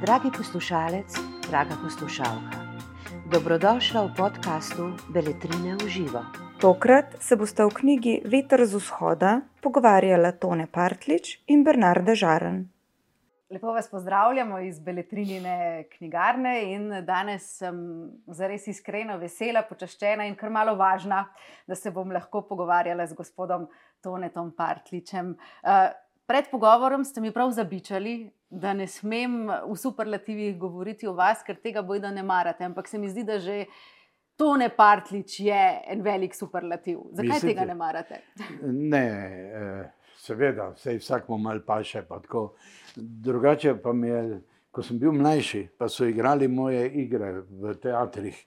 Dragi 0.00 0.30
poslušalec, 0.36 1.14
draga 1.50 1.74
poslušalka, 1.82 2.58
dobrodošla 3.32 4.02
v 4.06 4.14
podkastu 4.14 4.94
Beletrine 5.10 5.74
v 5.74 5.88
živo. 5.88 6.22
Tokrat 6.60 7.18
se 7.18 7.36
boste 7.36 7.64
v 7.66 7.74
knjigi 7.74 8.22
Veter 8.30 8.66
z 8.66 8.78
vzhoda 8.78 9.40
pogovarjala 9.62 10.32
Tone 10.32 10.70
Partlič 10.70 11.42
in 11.50 11.64
Bernarda 11.64 12.14
Žaren. 12.14 12.70
Lepo 13.50 13.72
vas 13.72 13.90
pozdravljamo 13.90 14.58
iz 14.60 14.78
Beletrinine 14.80 15.84
knjigarne 15.90 16.72
in 16.72 16.88
danes 17.02 17.58
sem 17.58 17.74
zares 18.26 18.66
iskreno 18.66 19.18
vesela, 19.18 19.66
počaščena 19.66 20.26
in 20.30 20.38
kar 20.38 20.50
malo 20.50 20.76
važna, 20.78 21.24
da 21.66 21.74
se 21.74 21.90
bom 21.90 22.14
lahko 22.14 22.46
pogovarjala 22.46 23.06
z 23.06 23.14
gospodom 23.14 23.66
Tonetom 24.00 24.54
Partličem. 24.56 25.34
Uh, 25.62 25.90
pred 26.26 26.50
pogovorom 26.50 27.04
ste 27.04 27.20
mi 27.20 27.32
prav 27.32 27.50
zabičali, 27.50 28.30
da 28.50 28.72
ne 28.72 28.86
smem 28.86 29.48
v 29.68 29.76
superlativih 29.76 30.58
govoriti 30.58 31.06
o 31.06 31.14
vas, 31.14 31.42
ker 31.42 31.56
tega 31.56 31.82
bojda 31.82 32.10
ne 32.10 32.22
marate, 32.22 32.64
ampak 32.64 32.88
se 32.88 32.98
mi 32.98 33.10
zdi, 33.10 33.24
da 33.24 33.38
že. 33.38 33.64
Tone 34.36 34.66
Partlič 34.66 35.36
je 35.46 35.58
en 35.86 36.00
velik 36.02 36.32
superlativ. 36.34 36.98
Zakaj 37.12 37.28
Mislite? 37.28 37.52
tega 37.52 37.64
ne 37.64 37.74
marate? 37.78 38.16
Ne, 38.66 39.04
seveda, 40.18 40.72
vse 40.74 40.96
vsakmo 40.98 41.38
mal 41.38 41.60
paše. 41.62 42.02
Pa 42.02 42.18
Drugače 42.96 43.76
pa 43.82 43.92
mi 43.92 44.08
je, 44.08 44.40
ko 44.74 44.82
sem 44.82 44.98
bil 44.98 45.12
mlajši, 45.12 45.62
pa 45.78 45.86
so 45.88 46.08
igrali 46.10 46.48
moje 46.48 46.82
igre 47.04 47.30
v 47.46 47.76
teatrih. 47.78 48.42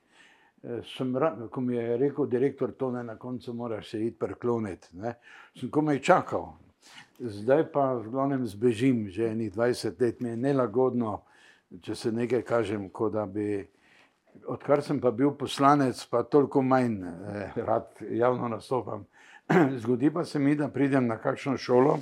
Eh, 0.63 0.83
sem, 0.97 1.15
ko 1.51 1.61
mi 1.61 1.75
je 1.75 1.97
rekel 1.97 2.27
direktor, 2.27 2.75
to 2.75 2.91
ne 2.91 3.03
na 3.03 3.15
koncu 3.15 3.53
moraš 3.53 3.91
se 3.91 4.05
iti 4.05 4.19
prekloniti. 4.19 4.87
Sem 5.55 5.71
komaj 5.71 6.01
čakal. 6.01 6.51
Zdaj 7.19 7.71
pa 7.73 7.93
v 7.97 8.11
glavnem 8.13 8.45
zbežim, 8.45 9.09
že 9.09 9.31
enih 9.33 9.49
20 9.49 10.01
let 10.01 10.21
mi 10.21 10.29
je 10.29 10.37
nelagodno, 10.37 11.21
če 11.81 11.95
se 11.95 12.11
nekaj 12.11 12.43
kažem, 12.45 12.89
kot 12.89 13.13
da 13.13 13.25
bi. 13.25 13.65
Odkar 14.45 14.83
sem 14.85 14.99
pa 15.01 15.09
bil 15.09 15.31
poslanec, 15.33 15.97
pa 16.11 16.21
toliko 16.21 16.61
manj 16.61 16.99
eh, 17.01 17.57
rad 17.57 17.89
javno 18.05 18.47
nastopam. 18.53 19.07
Zgodi 19.81 20.11
pa 20.13 20.25
se 20.25 20.39
mi, 20.39 20.53
da 20.55 20.67
pridem 20.69 21.07
na 21.07 21.17
kakšno 21.17 21.57
šolo, 21.57 21.97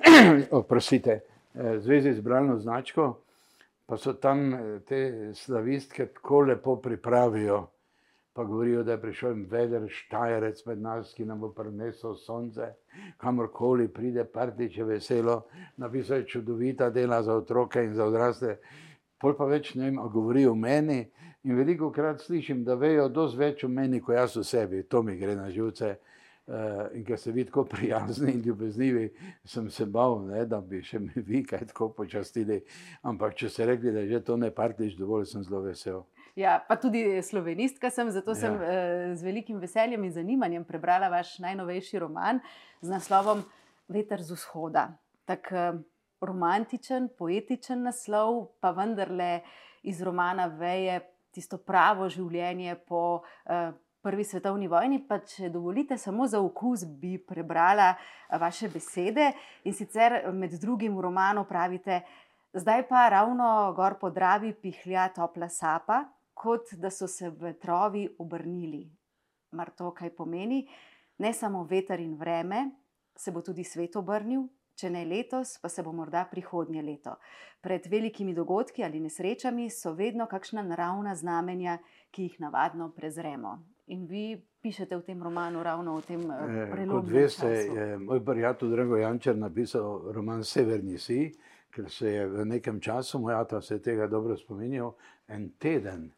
oprostite, 0.60 1.20
eh, 1.20 1.76
zvezi 1.84 2.14
z 2.14 2.24
bralno 2.24 2.56
značko, 2.58 3.18
pa 3.84 4.00
so 4.00 4.16
tam 4.16 4.54
eh, 4.54 4.64
te 4.88 5.02
slavistke 5.36 6.06
tako 6.06 6.40
lepo 6.48 6.78
pripravijo, 6.80 7.66
pa 8.34 8.44
govorijo, 8.44 8.82
da 8.82 8.92
je 8.92 9.00
prišel 9.00 9.30
en 9.30 9.44
veder 9.50 9.84
štajerec 9.88 10.64
med 10.66 10.80
nas, 10.82 11.12
ki 11.14 11.24
nam 11.24 11.40
bo 11.40 11.52
prinesel 11.54 12.16
sonce, 12.18 12.72
kamorkoli 13.22 13.86
pride, 13.88 14.24
partiče 14.24 14.84
veselo, 14.84 15.44
napisal 15.76 16.18
je 16.18 16.26
čudovita 16.26 16.90
dela 16.90 17.22
za 17.22 17.34
otroke 17.34 17.84
in 17.84 17.94
za 17.94 18.04
odrasle. 18.04 18.56
Pol 19.22 19.36
pa 19.38 19.46
več 19.46 19.74
ne 19.78 19.86
vem, 19.86 20.00
govorijo 20.12 20.52
o 20.52 20.58
meni 20.58 21.04
in 21.44 21.54
veliko 21.56 21.92
krat 21.92 22.20
slišim, 22.26 22.64
da 22.64 22.74
vejo 22.74 23.06
dosti 23.08 23.38
več 23.38 23.64
o 23.64 23.70
meni, 23.70 24.00
kot 24.02 24.16
jaz 24.16 24.36
o 24.36 24.42
sebi, 24.44 24.82
to 24.82 25.02
mi 25.02 25.14
gre 25.16 25.36
na 25.38 25.46
živce. 25.50 25.94
Uh, 26.44 26.90
in 26.92 27.06
ker 27.08 27.16
ste 27.16 27.32
vi 27.32 27.46
tako 27.48 27.62
prijazni 27.64 28.34
in 28.34 28.42
ljubeznivi, 28.44 29.06
sem 29.48 29.70
se 29.70 29.86
bal, 29.86 30.18
ne, 30.26 30.42
da 30.44 30.58
bi 30.60 30.82
še 30.84 30.98
mi 31.00 31.22
vi 31.24 31.40
kaj 31.46 31.70
tako 31.70 31.88
počastili. 31.96 32.58
Ampak 33.00 33.38
če 33.40 33.48
ste 33.48 33.70
rekli, 33.70 33.94
da 33.94 34.02
je 34.02 34.10
že 34.10 34.20
to 34.26 34.36
ne 34.36 34.50
partiš, 34.52 34.98
dovolj 34.98 35.24
sem 35.30 35.46
zelo 35.46 35.62
vesel. 35.64 36.02
Ja, 36.34 36.58
pa 36.68 36.74
tudi 36.76 37.22
slovenistka 37.22 37.90
sem, 37.94 38.10
zato 38.10 38.34
ja. 38.34 38.40
sem 38.42 38.54
uh, 38.54 38.64
z 39.14 39.22
velikim 39.22 39.60
veseljem 39.62 40.04
in 40.04 40.12
zanimanjem 40.12 40.64
prebrala 40.66 41.08
vaš 41.08 41.38
najnovejši 41.38 42.02
roman 42.02 42.42
z 42.82 42.90
naslovom 42.90 43.44
Veter 43.88 44.22
z 44.22 44.32
vzhoda. 44.34 44.88
Tak 45.28 45.52
uh, 45.52 45.78
romantičen, 46.24 47.10
poetičen 47.18 47.84
naslov, 47.86 48.56
pa 48.60 48.72
vendarle 48.74 49.44
iz 49.84 50.02
romana 50.02 50.48
veje 50.48 51.02
tisto 51.34 51.58
pravo 51.58 52.08
življenje 52.08 52.78
po. 52.88 53.22
Uh, 53.46 53.74
prvi 54.04 54.24
svetovni 54.24 54.68
vojni. 54.68 55.00
Pa, 55.08 55.18
če 55.24 55.48
dovolite, 55.52 55.96
samo 55.98 56.26
za 56.28 56.40
okus 56.44 56.84
bi 56.84 57.16
prebrala 57.18 57.94
eh, 57.94 58.36
vaše 58.40 58.68
besede 58.68 59.30
in 59.64 59.72
sicer 59.72 60.20
med 60.32 60.52
drugim 60.60 60.98
v 60.98 61.06
romanu 61.08 61.46
pravite, 61.48 62.02
zdaj 62.52 62.84
pa 62.90 63.08
ravno 63.08 63.72
gor 63.76 63.96
po 64.00 64.12
Dravi 64.12 64.52
pihlja 64.60 65.08
topla 65.16 65.48
sapa, 65.48 66.04
kot 66.34 66.74
da 66.78 66.90
so 66.90 67.06
se 67.08 67.30
vetrovi 67.30 68.08
obrnili. 68.18 68.84
Mar 69.52 69.70
to 69.70 69.90
kaj 69.94 70.10
pomeni? 70.16 70.66
Ne 71.18 71.32
samo 71.32 71.62
veter 71.64 72.00
in 72.00 72.16
vreme, 72.18 72.70
se 73.16 73.32
bo 73.32 73.42
tudi 73.42 73.64
svet 73.64 73.96
obrnil. 73.96 74.48
Če 74.74 74.88
ne 74.90 75.04
letos, 75.06 75.52
pa 75.62 75.68
se 75.70 75.84
bo 75.86 75.92
morda 75.94 76.24
prihodnje 76.26 76.80
leto. 76.82 77.12
Pred 77.62 77.86
velikimi 77.86 78.32
dogodki 78.34 78.82
ali 78.82 78.98
nesrečami 79.00 79.68
so 79.70 79.92
vedno 79.94 80.26
kakšna 80.26 80.64
naravna 80.66 81.14
znamenja, 81.14 81.78
ki 82.10 82.26
jih 82.26 82.40
navadno 82.42 82.88
prezremo. 82.96 83.52
In 83.94 84.08
vi 84.10 84.34
pišete 84.64 84.96
v 84.96 85.04
tem 85.06 85.22
romanu 85.22 85.62
ravno 85.62 85.94
o 85.94 86.02
tem 86.02 86.24
eh, 86.26 86.66
prelomnem. 86.72 87.04
Kot 87.04 87.12
veste, 87.12 87.52
je 87.70 87.86
moj 88.02 88.24
prijatelj 88.26 88.74
Drago 88.74 88.98
Jančer 88.98 89.38
napisal 89.38 90.10
roman 90.16 90.42
Severni 90.42 90.98
si, 90.98 91.28
ker 91.70 91.86
se 91.90 92.10
je 92.10 92.26
v 92.26 92.46
nekem 92.48 92.80
času, 92.80 93.22
moj 93.22 93.38
ata 93.38 93.62
se 93.62 93.78
tega 93.82 94.10
dobro 94.10 94.34
spominjal, 94.36 94.96
en 95.28 95.52
teden 95.58 96.10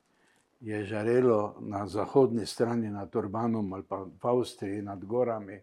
je 0.66 0.84
žarelo 0.84 1.54
na 1.60 1.87
zahodni 1.87 2.47
strani 2.47 2.91
nad 2.91 3.16
Urbanom 3.16 3.72
ali 3.72 3.82
pa 3.88 3.97
v 3.97 4.27
Avstriji 4.27 4.82
nad 4.82 5.04
gorami, 5.04 5.60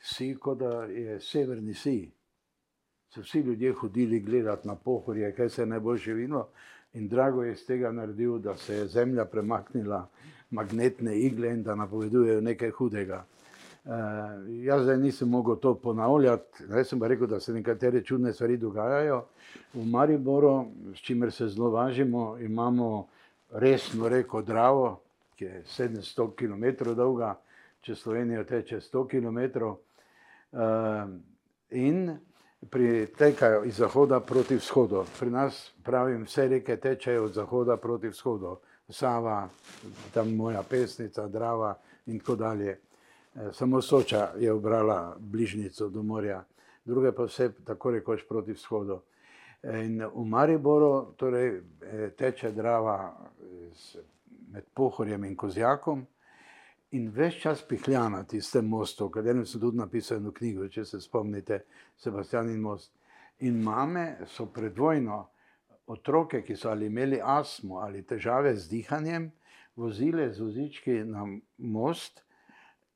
si 0.00 0.34
kot 0.40 0.58
da 0.58 0.84
je 0.84 1.20
Severni 1.20 1.74
si. 1.74 2.10
So 3.12 3.20
vsi 3.20 3.40
ljudje 3.40 3.72
hodili 3.72 4.20
gledati 4.20 4.68
na 4.68 4.74
pohorje, 4.74 5.34
kaj 5.34 5.48
se 5.48 5.62
je 5.62 5.66
najboljše 5.66 6.12
videlo. 6.12 6.48
In 6.92 7.08
drago 7.08 7.42
je 7.42 7.52
iz 7.52 7.66
tega 7.66 7.92
naredil, 7.92 8.38
da 8.38 8.56
se 8.56 8.74
je 8.74 8.86
zemlja 8.86 9.24
premaknila 9.24 10.08
magnetne 10.50 11.18
igle 11.18 11.52
in 11.52 11.62
da 11.62 11.74
napovedujejo 11.74 12.40
nekaj 12.40 12.70
hudega. 12.70 13.24
Uh, 13.84 13.92
jaz 14.64 14.82
zdaj 14.82 14.98
nisem 14.98 15.28
mogel 15.28 15.56
to 15.56 15.74
ponavljati, 15.74 16.64
zdaj 16.64 16.84
sem 16.84 17.00
pa 17.00 17.08
rekel, 17.08 17.26
da 17.26 17.40
se 17.40 17.52
nekatere 17.52 18.02
čudne 18.04 18.32
stvari 18.32 18.56
dogajajo. 18.56 19.24
V 19.74 19.84
Mariboru, 19.86 20.66
s 20.94 20.98
čimer 20.98 21.32
se 21.32 21.48
zelo 21.48 21.70
važimo, 21.70 22.38
imamo 22.38 23.06
resno 23.52 24.08
reko 24.08 24.42
Dravo, 24.42 25.00
ki 25.36 25.44
je 25.44 25.62
700 25.78 26.34
km 26.36 26.94
dolga, 26.94 27.34
če 27.80 27.94
Slovenijo 27.94 28.44
teče 28.44 28.80
100 28.80 29.06
km. 29.08 29.64
Uh, 30.50 30.60
in 31.70 32.18
pritekajo 32.70 33.64
iz 33.64 33.76
zahoda 33.76 34.20
proti 34.20 34.56
vzhodu. 34.56 35.04
Pri 35.18 35.30
nas, 35.30 35.70
pravim, 35.82 36.24
vse 36.24 36.48
reke 36.48 36.76
tečejo 36.76 37.24
od 37.24 37.32
zahoda 37.32 37.76
proti 37.76 38.08
vzhodu. 38.08 38.56
Sava, 38.88 39.48
tam 40.14 40.34
moja 40.36 40.62
pesnica, 40.62 41.28
Drava 41.28 41.74
in 42.06 42.18
tako 42.18 42.36
dalje. 42.36 42.78
Eh, 43.34 43.52
samo 43.52 43.82
Soča 43.82 44.32
je 44.38 44.52
obrala 44.52 45.16
bližnjico 45.18 45.88
do 45.88 46.02
morja, 46.02 46.44
druge 46.84 47.12
pa 47.12 47.24
vse 47.24 47.52
tako 47.64 47.90
rekoč 47.90 48.24
proti 48.28 48.52
vzhodu. 48.52 49.00
In 49.62 50.00
v 50.00 50.24
Mariboru 50.24 51.14
torej, 51.16 51.62
eh, 51.82 52.10
teče 52.16 52.52
Drava 52.52 52.96
med 54.52 54.64
Pohorjem 54.74 55.24
in 55.24 55.36
Kozjakom 55.36 56.06
in 56.90 57.10
ves 57.10 57.34
čas 57.34 57.62
pihlja 57.68 58.08
na 58.08 58.24
tistem 58.24 58.66
mostu, 58.66 59.04
o 59.04 59.10
katerem 59.10 59.44
sem 59.46 59.60
tudi 59.60 59.78
napisal 59.78 60.18
eno 60.18 60.32
knjigo, 60.32 60.68
če 60.68 60.84
se 60.84 61.00
spomnite, 61.00 61.60
Sebastian 61.96 62.48
in 62.50 62.60
most. 62.60 62.90
In 63.40 63.62
mame 63.62 64.16
so 64.26 64.46
pred 64.46 64.78
vojno 64.78 65.26
otroke, 65.86 66.42
ki 66.42 66.56
so 66.56 66.70
ali 66.70 66.86
imeli 66.86 67.20
astmo 67.22 67.78
ali 67.84 68.02
težave 68.02 68.56
z 68.56 68.68
dihanjem, 68.68 69.30
vozile 69.76 70.32
z 70.32 70.40
vozički 70.40 70.98
na 71.04 71.26
most 71.58 72.24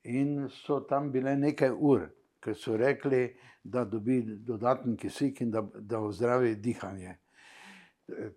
in 0.05 0.49
so 0.49 0.81
tam 0.81 1.11
bile 1.13 1.37
nekaj 1.37 1.71
ur, 1.77 2.09
ker 2.44 2.56
so 2.56 2.77
rekli, 2.77 3.27
da 3.65 3.84
dobi 3.88 4.21
dodatni 4.44 4.97
kisik 4.97 5.41
in 5.41 5.50
da, 5.50 5.62
da 5.81 6.01
ozdravi 6.04 6.57
dihanje 6.60 7.16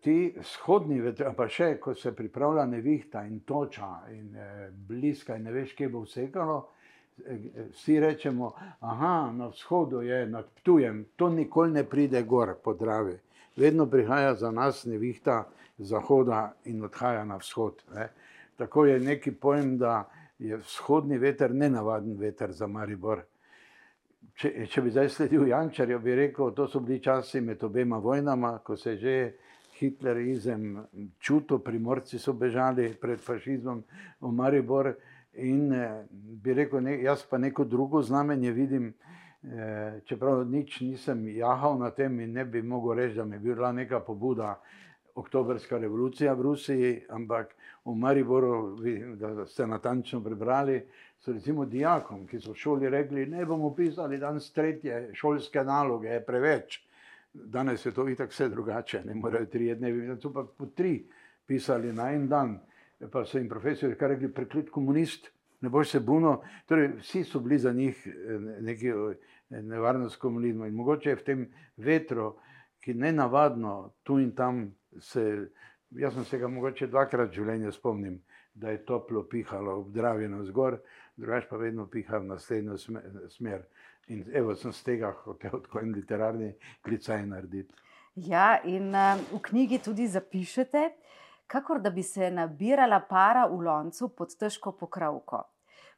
ti 0.01 0.33
vzhodni 0.39 1.01
veter, 1.03 1.33
pa 1.35 1.47
še 1.51 1.73
ko 1.83 1.93
se 1.95 2.13
pripravlja 2.15 2.65
nevihta 2.71 3.25
in 3.27 3.41
toča 3.43 3.89
in 4.13 4.35
eh, 4.35 4.69
bliska 4.71 5.35
in 5.35 5.43
ne 5.43 5.51
veš, 5.51 5.73
kje 5.75 5.89
bo 5.91 6.05
vsekalo, 6.05 6.57
eh, 7.25 7.67
vsi 7.73 7.99
rečemo, 7.99 8.53
aha, 8.79 9.31
na 9.35 9.49
vzhodu 9.51 10.01
je 10.01 10.23
nad 10.31 10.47
Ptujem, 10.61 11.05
to 11.15 11.29
nikoli 11.29 11.71
ne 11.71 11.83
pride 11.83 12.23
gor 12.23 12.55
po 12.63 12.73
Dravi. 12.73 13.17
Vedno 13.57 13.89
prihaja 13.89 14.35
za 14.35 14.51
nas 14.51 14.85
nevihta 14.85 15.43
zahoda 15.77 16.53
in 16.65 16.83
odhaja 16.83 17.25
na 17.25 17.37
vzhod. 17.41 17.83
Ne. 17.95 18.07
Tako 18.57 18.85
je 18.85 18.99
neki 18.99 19.31
pojem, 19.31 19.77
da 19.77 20.05
je 20.39 20.57
vzhodni 20.57 21.17
veter 21.17 21.53
nenavaden 21.53 22.15
veter 22.17 22.51
za 22.53 22.67
Maribor. 22.67 23.25
Če, 24.35 24.68
če 24.68 24.81
bi 24.81 24.91
zdaj 24.91 25.09
sledil 25.09 25.47
Jančarju, 25.47 26.00
bi 26.00 26.15
rekel, 26.15 26.51
to 26.53 26.68
so 26.68 26.79
bili 26.79 27.00
časi 27.03 27.41
med 27.41 27.63
obema 27.63 27.97
vojnama, 27.97 28.59
ko 28.59 28.77
se 28.77 28.97
že 28.97 29.12
je 29.12 29.35
hitlerizem 29.79 30.83
čutil, 31.19 31.59
primorci 31.59 32.19
so 32.19 32.33
bežali 32.33 32.94
pred 33.01 33.19
fašizmom 33.19 33.83
v 34.21 34.31
Maribor. 34.31 34.95
In 35.38 35.74
eh, 35.74 36.06
bi 36.12 36.53
rekel, 36.53 36.81
ne, 36.81 36.97
jaz 37.01 37.24
pa 37.29 37.38
neko 37.38 37.63
drugo 37.63 38.01
znamenje 38.01 38.51
vidim, 38.51 38.94
Eh, 39.44 40.01
čeprav 40.06 40.50
nič 40.50 40.81
nisem 40.81 41.27
jahal 41.30 41.77
na 41.80 41.91
tem 41.95 42.19
in 42.19 42.33
ne 42.33 42.45
bi 42.45 42.62
mogel 42.62 42.97
reči, 42.97 43.15
da 43.15 43.25
mi 43.25 43.35
je 43.35 43.39
bila 43.39 43.71
neka 43.71 44.00
pobuda 44.00 44.59
oktobrska 45.15 45.77
revolucija 45.77 46.33
v 46.33 46.41
Rusiji, 46.41 47.06
ampak 47.09 47.56
v 47.85 47.95
Mariboru, 47.95 48.75
da 49.15 49.45
ste 49.45 49.68
natančno 49.68 50.23
prebrali, 50.23 50.81
so 51.19 51.33
recimo 51.33 51.65
dijakom, 51.65 52.25
ki 52.27 52.39
so 52.39 52.53
v 52.53 52.61
šoli 52.61 52.89
rekli, 52.89 53.25
ne 53.25 53.45
bomo 53.45 53.73
pisali 53.75 54.19
danes 54.19 54.51
tretje 54.53 55.09
šolske 55.17 55.63
naloge, 55.63 56.09
je 56.09 56.25
preveč. 56.25 56.81
Danes 57.33 57.85
je 57.85 57.91
to 57.93 58.07
itak 58.09 58.31
vse 58.31 58.49
drugače, 58.49 59.03
ne 59.05 59.15
morejo 59.15 59.45
tri 59.51 59.73
dnevi, 59.75 60.07
so 60.21 60.31
pa 60.33 60.45
po 60.45 60.69
tri 60.75 61.01
pisali 61.45 61.93
na 61.93 62.11
en 62.13 62.27
dan. 62.27 62.59
Pa 63.11 63.25
so 63.25 63.37
jim 63.37 63.49
profesori 63.49 63.97
kar 63.97 64.09
rekli, 64.09 64.31
preklet 64.33 64.69
komunist, 64.73 65.29
ne 65.61 65.69
boš 65.69 65.91
se 65.91 65.99
buno. 65.99 66.41
Torej, 66.65 66.95
vsi 67.01 67.23
so 67.23 67.39
bili 67.39 67.59
za 67.59 67.73
njih 67.73 68.07
neki 68.61 68.93
nevarnost 69.49 70.19
komunizma 70.19 70.67
in 70.67 70.75
mogoče 70.75 71.09
je 71.09 71.15
v 71.15 71.23
tem 71.23 71.45
vetru, 71.77 72.35
ki 72.81 72.93
ne 72.93 73.11
navadno 73.11 73.93
tu 74.03 74.19
in 74.19 74.31
tam 74.35 74.71
se, 74.99 75.49
jaz 75.91 76.13
sem 76.13 76.25
se 76.25 76.39
ga 76.39 76.47
mogoče 76.47 76.87
dvakrat 76.87 77.29
v 77.29 77.41
življenju 77.41 77.71
spomnim, 77.71 78.19
da 78.53 78.71
je 78.71 78.85
toplo 78.85 79.23
pihalo 79.29 79.79
ob 79.81 79.91
Dravi 79.93 80.27
na 80.27 80.43
zgor, 80.43 80.79
drugač 81.17 81.47
pa 81.49 81.57
vedno 81.57 81.87
piha 81.89 82.21
v 82.21 82.31
naslednjo 82.31 82.77
smer. 83.29 83.65
In 84.07 84.23
evo 84.33 84.55
sem 84.55 84.71
z 84.71 84.83
tega 84.83 85.11
hotel 85.25 85.59
tako 85.65 85.81
en 85.81 85.91
literarni 85.91 86.53
klicaj 86.85 87.25
narediti. 87.27 87.75
Ja, 88.15 88.57
in 88.65 88.95
uh, 88.95 89.19
v 89.29 89.41
knjigi 89.45 89.81
tudi 89.83 90.07
zapišete, 90.09 90.87
kakor 91.47 91.81
da 91.83 91.91
bi 91.93 92.03
se 92.03 92.31
nabirala 92.31 93.01
para 93.09 93.45
v 93.45 93.59
loncu 93.67 94.09
pod 94.15 94.33
težko 94.39 94.73
pokrovko. 94.79 95.43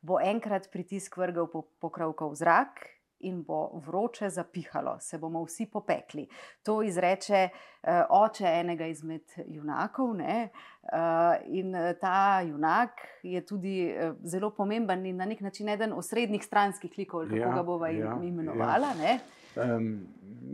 Bo 0.02 0.20
enkrat 0.20 0.68
pritisk 0.72 1.18
vrgal 1.20 1.48
po 1.52 1.64
pokrovko 1.80 2.32
v 2.34 2.40
zrak, 2.40 2.82
in 3.20 3.44
bo 3.44 3.82
vroče 3.86 4.30
zapihalo, 4.30 4.98
se 5.00 5.18
bomo 5.18 5.44
vsi 5.44 5.66
popekli. 5.66 6.28
To 6.64 6.82
izreče 6.84 7.50
uh, 7.50 7.90
oče 8.10 8.46
enega 8.46 8.88
izmed 8.88 9.22
junakov. 9.48 10.14
Ne? 10.16 10.50
Uh, 10.84 11.36
in 11.48 11.76
eh, 11.76 11.94
ta 12.02 12.42
junak 12.42 12.92
je 13.24 13.46
tudi 13.46 13.94
uh, 13.94 14.16
zelo 14.24 14.50
pomemben 14.50 15.06
in 15.06 15.18
na 15.18 15.26
nek 15.26 15.42
način 15.42 15.70
eden 15.70 15.94
osrednjih 15.94 16.46
stranskih 16.46 16.92
klikov, 16.92 17.24
kako 17.24 17.36
ja, 17.36 17.54
ga 17.56 17.64
bova 17.64 17.90
ja, 17.90 18.18
imenovala. 18.24 18.94
Ja. 19.04 19.18
Um, 19.64 20.08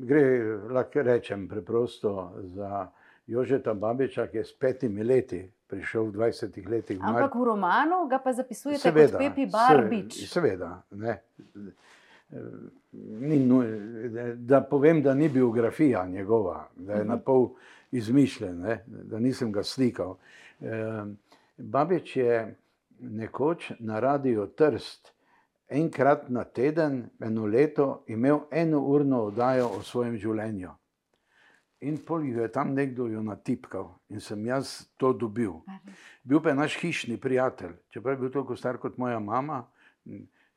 gre, 0.07 0.23
lahko 0.69 1.01
rečem, 1.01 1.47
preprosto 1.47 2.33
za 2.43 2.87
Jožeta 3.27 3.73
Babiča, 3.73 4.27
ki 4.27 4.37
je 4.37 4.45
s 4.45 4.57
petimi 4.59 5.03
leti. 5.03 5.51
Prišel 5.67 6.11
v 6.11 6.11
20 6.13 6.67
letih. 6.69 6.99
Ampak 7.01 7.35
v 7.35 7.43
romanu 7.43 8.03
ga 8.09 8.19
pa 8.21 8.33
zapisujete 8.33 8.85
seveda, 8.85 9.17
kot 9.17 9.21
Pepi 9.21 9.47
Barbič. 9.49 10.19
Seveda, 10.29 10.83
ne 10.91 11.15
ni, 12.91 13.39
da 14.35 14.61
povem, 14.61 15.01
da 15.01 15.13
ni 15.13 15.29
biografija 15.29 16.05
njegova, 16.07 16.69
da 16.75 16.93
je 16.93 17.05
na 17.05 17.17
pol 17.17 17.49
izmišljen, 17.91 18.59
ne, 18.59 18.83
da 18.87 19.19
nisem 19.19 19.51
ga 19.51 19.63
slikal. 19.63 20.17
Babič 21.57 22.15
je 22.17 22.55
nekoč 22.99 23.71
na 23.79 23.99
radio 23.99 24.47
Trst 24.47 25.15
enkrat 25.67 26.29
na 26.29 26.43
teden, 26.43 27.09
eno 27.19 27.45
leto, 27.45 28.03
imel 28.07 28.39
eno 28.51 28.81
urno 28.81 29.23
oddajo 29.23 29.69
o 29.77 29.83
svojem 29.83 30.17
življenju. 30.17 30.71
In 31.85 31.97
pol 32.05 32.25
je 32.25 32.47
tam 32.51 32.73
nekdo 32.73 33.07
jo 33.11 33.21
natipkal 33.21 33.89
in 34.09 34.21
sem 34.21 34.45
jaz 34.45 34.87
to 34.97 35.13
dobil. 35.13 35.59
Bil 36.23 36.41
pa 36.41 36.49
je 36.49 36.55
naš 36.55 36.77
hišni 36.81 37.17
prijatelj, 37.21 37.75
čeprav 37.89 38.15
je 38.15 38.21
bil 38.21 38.31
toliko 38.31 38.55
star 38.55 38.77
kot 38.81 38.97
moja 38.97 39.19
mama, 39.19 39.65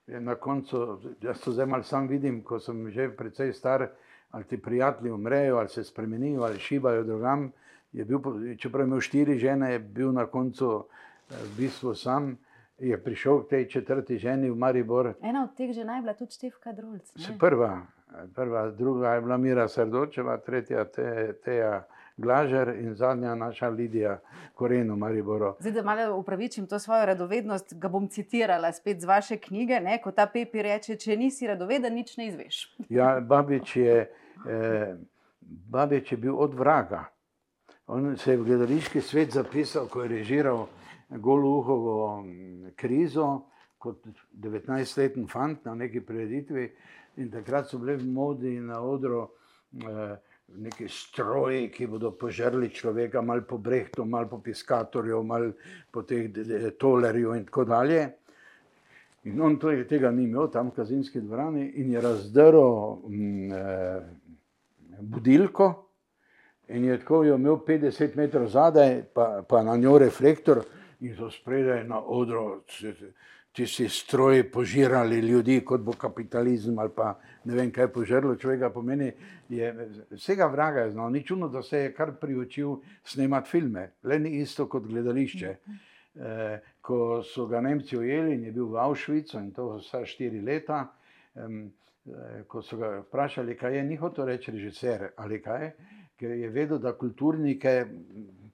na 0.09 0.35
koncu, 0.35 1.01
jaz 1.23 1.41
to 1.41 1.53
zdaj 1.53 1.67
malo 1.67 1.83
sam 1.83 2.09
vidim, 2.09 2.43
ko 2.43 2.61
sem 2.61 2.91
že 2.91 3.11
precej 3.17 3.53
star, 3.53 3.89
ali 4.31 4.45
ti 4.45 4.63
prijatelji 4.63 5.13
umrejo, 5.13 5.57
ali 5.57 5.69
se 5.69 5.85
spremenijo, 5.85 6.43
ali 6.43 6.59
šibajo 6.59 7.03
drugam. 7.03 7.53
Bil, 7.93 8.21
čeprav 8.59 8.85
je 8.85 8.87
imel 8.87 9.01
štiri 9.01 9.39
žene, 9.39 9.73
je 9.73 9.79
bil 9.79 10.13
na 10.13 10.27
koncu 10.27 10.85
eh, 10.85 11.35
v 11.45 11.57
bistvu 11.57 11.95
sam. 11.95 12.37
Je 12.79 12.99
prišel 13.05 13.43
k 13.43 13.49
tej 13.49 13.69
četrti 13.69 14.19
ženi 14.19 14.51
v 14.51 14.57
Maribor. 14.57 15.15
Ena 15.23 15.43
od 15.45 15.57
teh 15.57 15.73
žen 15.75 15.89
je 15.89 16.01
bila 16.01 16.15
tudi 16.15 16.33
Števka 16.33 16.73
Drulc. 16.73 17.11
Prva, 17.39 17.81
prva, 18.35 18.71
druga 18.71 19.15
je 19.15 19.21
bila 19.21 19.37
Mira 19.37 19.69
Srdočeva, 19.69 20.37
tretja 20.37 20.85
te, 20.85 21.33
Teja. 21.45 21.87
Glažer 22.19 22.69
in 22.69 22.95
zadnja 22.95 23.35
naša 23.35 23.69
Lidija 23.69 24.19
Koren 24.55 24.91
v 24.93 24.97
Mariboru. 24.97 25.55
Zdaj, 25.61 25.73
da 25.73 25.83
malo 25.83 26.17
upravičim 26.19 26.67
to 26.67 26.79
svojo 26.79 27.07
radovednost, 27.07 27.75
ga 27.79 27.89
bom 27.89 28.09
citirala 28.09 28.73
spet 28.73 29.01
z 29.01 29.05
vaše 29.05 29.37
knjige, 29.37 29.81
ne? 29.81 30.01
ko 30.03 30.11
ta 30.13 30.27
Pepi 30.27 30.63
reče, 30.63 30.97
če 30.97 31.17
nisi 31.17 31.47
radoveden, 31.47 31.95
nič 31.95 32.17
ne 32.17 32.27
izveš. 32.27 32.65
ja, 32.99 33.21
Babič 33.21 33.77
je, 33.77 34.11
eh, 34.51 34.97
Babič 35.71 36.13
je 36.13 36.19
bil 36.19 36.35
od 36.35 36.55
vraga. 36.55 37.05
On 37.87 38.17
se 38.17 38.33
je 38.33 38.37
v 38.37 38.45
gledališki 38.45 39.01
svet 39.01 39.33
zapisal, 39.33 39.87
ko 39.89 40.03
je 40.03 40.09
režiral 40.09 40.67
Goluhovo 41.09 42.23
mm, 42.23 42.75
krizo 42.77 43.49
kot 43.79 44.03
19-letni 44.35 45.29
fant 45.31 45.65
na 45.65 45.75
neki 45.75 46.01
preditvi 46.01 46.67
in 47.17 47.31
takrat 47.31 47.71
so 47.71 47.79
bile 47.79 47.97
v 47.97 48.07
modi 48.11 48.59
na 48.61 48.81
odru 48.83 49.23
eh, 49.25 50.19
neki 50.57 50.89
stroji, 50.89 51.69
ki 51.71 51.87
bodo 51.87 52.11
požrli 52.11 52.71
človeka, 52.71 53.23
malo 53.23 53.43
po 53.49 53.59
brehtu, 53.59 54.05
malo 54.05 54.29
po 54.29 54.39
piskatorju, 54.41 55.23
malo 55.23 55.53
po 55.91 56.03
teh 56.03 56.31
tolerju 56.79 57.35
in 57.35 57.45
tako 57.45 57.65
dalje. 57.65 58.09
In 59.25 59.41
on 59.41 59.59
to 59.59 59.71
je, 59.71 59.85
tega 59.89 60.11
ni 60.11 60.25
imel 60.25 60.49
tam 60.51 60.71
v 60.71 60.79
kazinski 60.79 61.21
dvorani 61.21 61.67
in 61.83 61.93
je 61.93 62.01
razdrl 62.01 62.97
mm, 63.09 63.53
eh, 63.53 64.01
budilko 65.01 65.85
in 66.69 66.85
je 66.85 66.99
tako 66.99 67.25
jo 67.25 67.35
imel 67.35 67.59
50 67.67 68.17
metrov 68.17 68.49
zadaj, 68.49 69.03
pa, 69.15 69.43
pa 69.49 69.63
na 69.63 69.77
njo 69.77 69.99
reflektor 69.99 70.63
in 71.01 71.17
so 71.17 71.31
spredaj 71.31 71.85
na 71.89 72.01
odru 72.01 72.63
ti 73.59 73.67
si 73.67 73.89
stroji 73.89 74.43
požirali 74.53 75.19
ljudi, 75.19 75.65
kot 75.67 75.81
bo 75.81 75.93
kapitalizem 75.93 76.79
ali 76.79 76.91
pa 76.95 77.17
ne 77.45 77.57
vem, 77.57 77.73
kaj 77.75 77.89
požrlo 77.91 78.37
človeka. 78.39 78.71
Pomeni, 78.71 79.09
je, 79.51 79.71
vsega 80.11 80.47
vraga 80.47 80.85
je 80.85 80.91
znal, 80.91 81.11
ni 81.11 81.25
čudno, 81.27 81.49
da 81.49 81.63
se 81.63 81.79
je 81.79 81.95
kar 81.95 82.13
priučil 82.21 82.77
snemati 83.03 83.51
filme, 83.51 83.89
le 84.03 84.19
ni 84.19 84.37
isto 84.39 84.69
kot 84.71 84.87
gledališče. 84.87 85.51
E, 85.51 86.59
ko 86.81 87.23
so 87.27 87.49
ga 87.51 87.61
Nemci 87.61 87.99
ujeli 87.99 88.37
in 88.37 88.45
je 88.47 88.53
bil 88.53 88.69
v 88.71 88.79
Avšvicu 88.79 89.41
in 89.41 89.51
to 89.57 89.67
vsa 89.81 90.05
štiri 90.07 90.39
leta, 90.41 90.85
e, 91.35 91.49
ko 92.47 92.63
so 92.63 92.79
ga 92.79 92.93
vprašali, 93.09 93.57
kaj 93.59 93.75
je, 93.77 93.83
ni 93.89 93.97
hotel 93.99 94.31
reči 94.31 94.55
režiser 94.55 95.09
ali 95.17 95.41
kaj, 95.43 95.73
ker 96.15 96.37
je 96.39 96.53
vedel, 96.55 96.79
da 96.79 96.95
kulturnike 96.95 97.75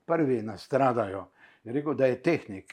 prvi 0.07 0.41
nastradajo. 0.43 1.27
Je 1.65 1.77
rekel, 1.77 1.93
da 1.93 2.09
je 2.09 2.23
tehnik. 2.23 2.73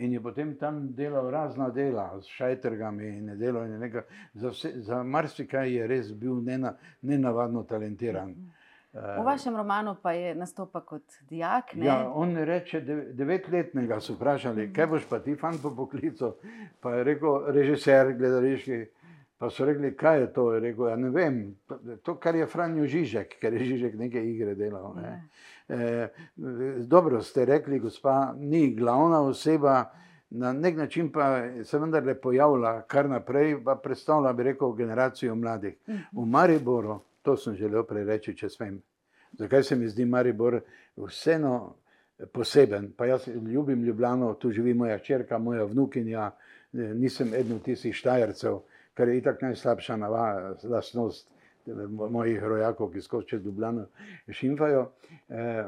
In 0.00 0.12
je 0.12 0.20
potem 0.20 0.54
tam 0.56 0.86
delal 0.96 1.28
razna 1.30 1.68
dela, 1.70 2.06
s 2.20 2.30
šajtrgami 2.32 3.08
in 3.18 3.34
delo. 3.38 3.64
In 3.68 3.76
nekaj, 3.82 4.06
za 4.34 4.52
vse, 4.54 4.72
za 4.80 5.02
marsikaj 5.02 5.74
je 5.74 5.86
res 5.86 6.12
bil 6.16 6.40
nena, 6.44 6.72
nenavadno 7.02 7.66
talentiran. 7.68 8.32
V 8.92 9.22
vašem 9.22 9.56
romanu 9.56 9.94
pa 10.02 10.12
je 10.12 10.34
nastopil 10.34 10.80
kot 10.80 11.18
dijak. 11.28 11.74
Ne? 11.74 11.86
Ja, 11.86 11.98
on 12.10 12.34
reče, 12.36 12.80
devetletnega 13.14 14.00
so 14.02 14.16
vprašali, 14.16 14.72
kaj 14.74 14.88
boš 14.90 15.04
pa 15.10 15.20
ti, 15.22 15.36
fant 15.38 15.62
po 15.62 15.70
poklicu. 15.76 16.32
Pa 16.80 16.96
je 16.96 17.04
rekel, 17.12 17.52
režiser, 17.54 18.14
gledališki. 18.18 18.80
Pa 19.40 19.48
so 19.50 19.64
rekli, 19.64 19.94
kaj 19.96 20.18
je 20.20 20.32
to? 20.32 20.42
Je 20.52 20.60
rekel, 20.60 20.88
ja, 20.90 20.96
ne 21.00 21.08
vem, 21.10 21.36
to, 22.04 22.18
kar 22.20 22.36
je 22.36 22.46
Franjo 22.46 22.84
Žižek, 22.84 23.38
ker 23.40 23.54
je 23.56 23.64
Žižek 23.70 23.94
neke 23.96 24.20
igre 24.20 24.52
delal. 24.54 24.90
Ne? 24.98 25.12
E, 25.64 26.08
dobro 26.84 27.22
ste 27.24 27.46
rekli, 27.48 27.78
gospa, 27.80 28.34
ni 28.36 28.74
glavna 28.76 29.22
oseba, 29.24 29.78
na 30.30 30.52
nek 30.52 30.76
način 30.76 31.08
pa 31.12 31.40
se 31.64 31.78
vendarle 31.78 32.14
pojavlja 32.20 32.82
kar 32.82 33.08
naprej, 33.08 33.56
pa 33.64 33.78
predstavlja, 33.80 34.32
bi 34.32 34.42
rekel, 34.42 34.74
generacijo 34.76 35.34
mladih. 35.34 35.78
V 36.12 36.26
Mariboru, 36.26 36.98
to 37.22 37.36
sem 37.36 37.56
želel 37.56 37.86
prej 37.88 38.04
reči, 38.04 38.34
če 38.36 38.48
smem. 38.48 38.76
Zakaj 39.40 39.62
se 39.62 39.76
mi 39.76 39.88
zdi 39.88 40.04
Maribor 40.04 40.58
vseeno 41.00 41.76
poseben? 42.32 42.92
Pa 42.92 43.06
jaz 43.08 43.24
ljubim 43.28 43.84
Ljubljano, 43.84 44.34
tu 44.34 44.52
živi 44.52 44.74
moja 44.74 44.98
črka, 44.98 45.38
moja 45.38 45.64
vnukinja, 45.64 46.30
nisem 46.72 47.32
eden 47.34 47.56
od 47.56 47.64
tistih 47.64 47.96
štajercev 47.96 48.60
kar 49.00 49.08
je 49.08 49.18
itak 49.18 49.42
najslabša 49.42 49.96
lastnost 50.68 51.30
mojih 52.10 52.42
rojakov, 52.42 52.90
ki 52.92 53.00
skoči 53.00 53.28
čez 53.28 53.44
Ljubljano, 53.44 53.86
šimfajo. 54.28 54.90
Eh, 55.28 55.64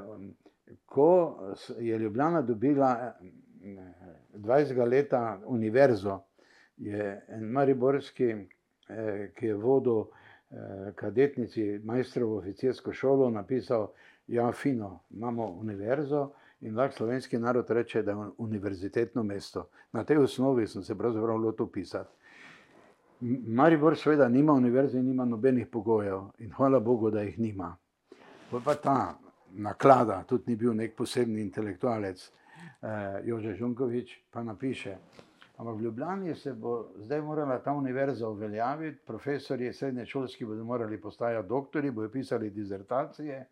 ko 0.86 1.38
je 1.78 1.98
Ljubljana 1.98 2.42
dobila 2.42 3.14
20. 4.34 4.88
leta 4.88 5.40
univerzo, 5.46 6.18
je 6.76 7.24
en 7.28 7.44
mariborski, 7.44 8.28
eh, 8.88 9.30
ki 9.34 9.46
je 9.46 9.54
vodil 9.54 10.02
eh, 10.02 10.92
kadetnici 10.94 11.80
majstrovo 11.84 12.36
oficirsko 12.36 12.92
šolo, 12.92 13.30
napisal, 13.30 13.92
ja, 14.26 14.52
fino, 14.52 14.98
imamo 15.10 15.46
univerzo, 15.46 16.32
In 16.62 16.76
lahko 16.76 16.94
slovenski 16.96 17.38
narod 17.38 17.70
reče, 17.70 18.02
da 18.02 18.10
je 18.10 18.16
univerzitetno 18.38 19.22
mesto. 19.22 19.68
Na 19.92 20.04
tej 20.04 20.16
osnovi 20.16 20.66
sem 20.66 20.82
se 20.82 20.94
pravzaprav 20.98 21.36
lotil 21.36 21.66
pisati. 21.66 22.14
Maribor 23.22 23.96
seveda 23.96 24.28
nima 24.28 24.52
univerze 24.52 24.98
in 24.98 25.06
nima 25.06 25.24
nobenih 25.24 25.66
pogojev 25.66 26.22
in 26.38 26.50
hvala 26.50 26.80
Bogu, 26.80 27.10
da 27.10 27.20
jih 27.22 27.38
nima. 27.38 27.76
Pa 28.64 28.74
ta 28.74 29.18
naklada, 29.52 30.24
tudi 30.28 30.50
ni 30.50 30.56
bil 30.56 30.74
nek 30.74 30.96
posebni 30.96 31.40
intelektualec, 31.40 32.24
eh, 32.82 33.20
Jože 33.24 33.54
Žunkovič, 33.54 34.16
pa 34.30 34.42
napiše. 34.42 34.96
Ampak 35.56 35.76
v 35.76 35.82
Ljubljani 35.82 36.34
se 36.34 36.52
bo 36.52 36.88
zdaj 36.96 37.20
morala 37.22 37.58
ta 37.62 37.72
univerza 37.72 38.28
uveljaviti, 38.28 38.98
profesorji 39.06 39.72
srednje 39.72 40.06
šolski 40.06 40.44
bodo 40.44 40.64
morali 40.64 41.00
postajati 41.00 41.48
doktori, 41.48 41.90
bodo 41.90 42.08
pisali 42.08 42.50
dizertacije. 42.50 43.46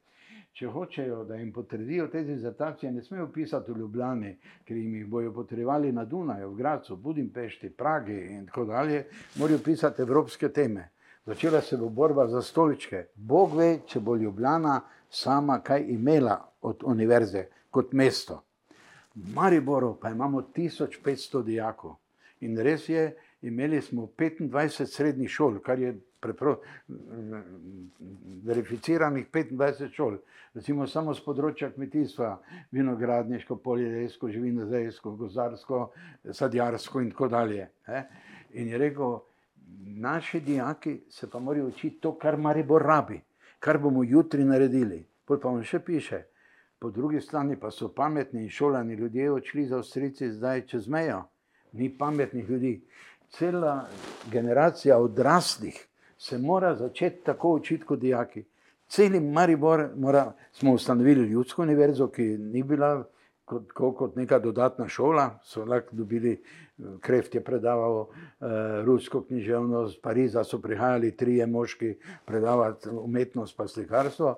Če 0.52 0.66
hočejo, 0.66 1.24
da 1.24 1.36
jim 1.38 1.52
potrdijo 1.52 2.08
te 2.12 2.22
dizertacije, 2.26 2.92
ne 2.92 3.02
smejo 3.02 3.28
pisati 3.32 3.72
v 3.72 3.78
Ljubljani, 3.78 4.32
ker 4.64 4.76
jim 4.76 4.94
jih 4.94 5.06
bojo 5.06 5.32
potrebovali 5.32 5.92
na 5.92 6.04
Dunaju, 6.04 6.50
v 6.50 6.56
Gracu, 6.58 6.96
Budimpešti, 6.96 7.70
Pragi 7.70 8.18
in 8.34 8.46
tako 8.46 8.64
dalje, 8.64 9.04
morajo 9.36 9.58
pisati 9.64 10.02
evropske 10.02 10.48
teme. 10.48 10.88
Začela 11.26 11.60
se 11.60 11.76
bo 11.76 11.88
borba 11.88 12.26
za 12.26 12.42
stoličke. 12.42 13.04
Bog 13.14 13.54
ve, 13.56 13.78
če 13.86 14.00
bo 14.00 14.16
Ljubljana 14.16 14.80
sama 15.10 15.60
kaj 15.60 15.84
imela 15.88 16.36
od 16.60 16.82
univerze 16.84 17.46
kot 17.70 17.92
mesto. 17.92 18.42
V 19.14 19.34
Mariboru 19.34 19.96
pa 20.00 20.10
imamo 20.10 20.42
1500 20.56 21.42
dijakov. 21.44 21.96
In 22.40 22.58
res 22.58 22.88
je, 22.88 23.16
imeli 23.42 23.82
smo 23.82 24.08
25 24.18 24.86
srednjih 24.86 25.30
šol, 25.30 25.58
kar 25.60 25.78
je 25.78 25.94
verificiranih 28.44 29.26
25 29.32 29.94
šol, 29.94 30.18
recimo 30.54 30.86
samo 30.86 31.14
z 31.14 31.24
področja 31.24 31.70
kmetijstva, 31.74 32.30
vinogradniško, 32.76 33.56
poljedelsko, 33.64 34.30
živinozejsko, 34.30 35.14
gozarsko, 35.16 35.90
sadjarsko 36.32 37.00
in 37.00 37.10
tako 37.10 37.28
dalje. 37.28 37.68
ne. 37.88 38.08
In 38.52 38.68
je 38.68 38.78
rekel, 38.78 39.20
naši 39.96 40.40
dijaki 40.40 41.00
se 41.08 41.30
pa 41.30 41.38
morajo 41.38 41.66
učiti 41.66 42.00
to, 42.00 42.18
kar 42.18 42.36
Maribor 42.36 42.82
rabi, 42.82 43.20
kar 43.58 43.78
bomo 43.78 44.02
jutri 44.04 44.44
naredili. 44.44 45.06
Pol 45.24 45.38
pa 45.38 45.48
on 45.48 45.62
še 45.62 45.78
piše, 45.78 46.24
po 46.78 46.90
drugi 46.90 47.20
strani 47.20 47.56
pa 47.60 47.70
so 47.70 47.88
pametni 47.94 48.42
in 48.42 48.48
šolani 48.50 48.94
ljudje 48.94 49.30
odšli 49.30 49.66
za 49.66 49.76
Avstrijci 49.76 50.32
zdaj 50.32 50.66
čez 50.66 50.88
mejo. 50.88 51.22
Ni 51.72 51.98
pametnih 51.98 52.48
ljudi. 52.50 52.80
Cela 53.30 53.88
generacija 54.32 54.98
odraslih 54.98 55.89
se 56.20 56.38
mora 56.38 56.74
začeti 56.74 57.24
tako 57.24 57.52
učiti 57.52 57.84
kot 57.84 57.98
dijaki. 57.98 58.44
Celi 58.88 59.20
Maribor 59.20 59.88
mora, 59.96 60.32
smo 60.52 60.72
ustanovili 60.72 61.28
ljudsko 61.28 61.62
univerzo, 61.62 62.08
ki 62.08 62.22
ni 62.22 62.62
bila 62.62 63.04
kot, 63.44 63.72
kot 63.72 64.16
neka 64.16 64.38
dodatna 64.38 64.88
šola, 64.88 65.38
so 65.44 65.64
lahko 65.64 65.96
dobili, 65.96 66.42
Kreft 67.00 67.34
je 67.34 67.40
predaval 67.44 68.02
eh, 68.02 68.46
rusko 68.84 69.22
književnost, 69.22 69.96
z 69.96 70.00
Pariza 70.00 70.44
so 70.44 70.58
prihajali 70.60 71.16
trije 71.16 71.46
moški 71.46 71.94
predavati 72.24 72.88
umetnost 72.88 73.56
pa 73.56 73.68
slikarstvo. 73.68 74.34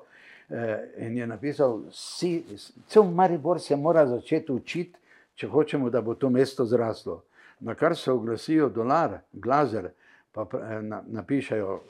Eh, 0.51 1.07
in 1.07 1.17
je 1.17 1.27
napisal, 1.27 1.81
vsi, 1.91 2.45
cel 2.87 3.11
Maribor 3.11 3.61
se 3.61 3.77
mora 3.77 4.07
začeti 4.07 4.53
učiti, 4.53 4.99
če 5.35 5.49
hočemo, 5.49 5.91
da 5.91 6.01
bo 6.01 6.15
to 6.15 6.31
mesto 6.31 6.65
zraslo. 6.65 7.23
Na 7.61 7.75
kar 7.75 7.97
se 7.97 8.13
oglasijo 8.13 8.69
dolar, 8.69 9.19
glazer, 9.33 9.91
pa 10.33 10.47
eh, 10.59 10.83
na, 10.83 11.03
napišejo, 11.07 11.81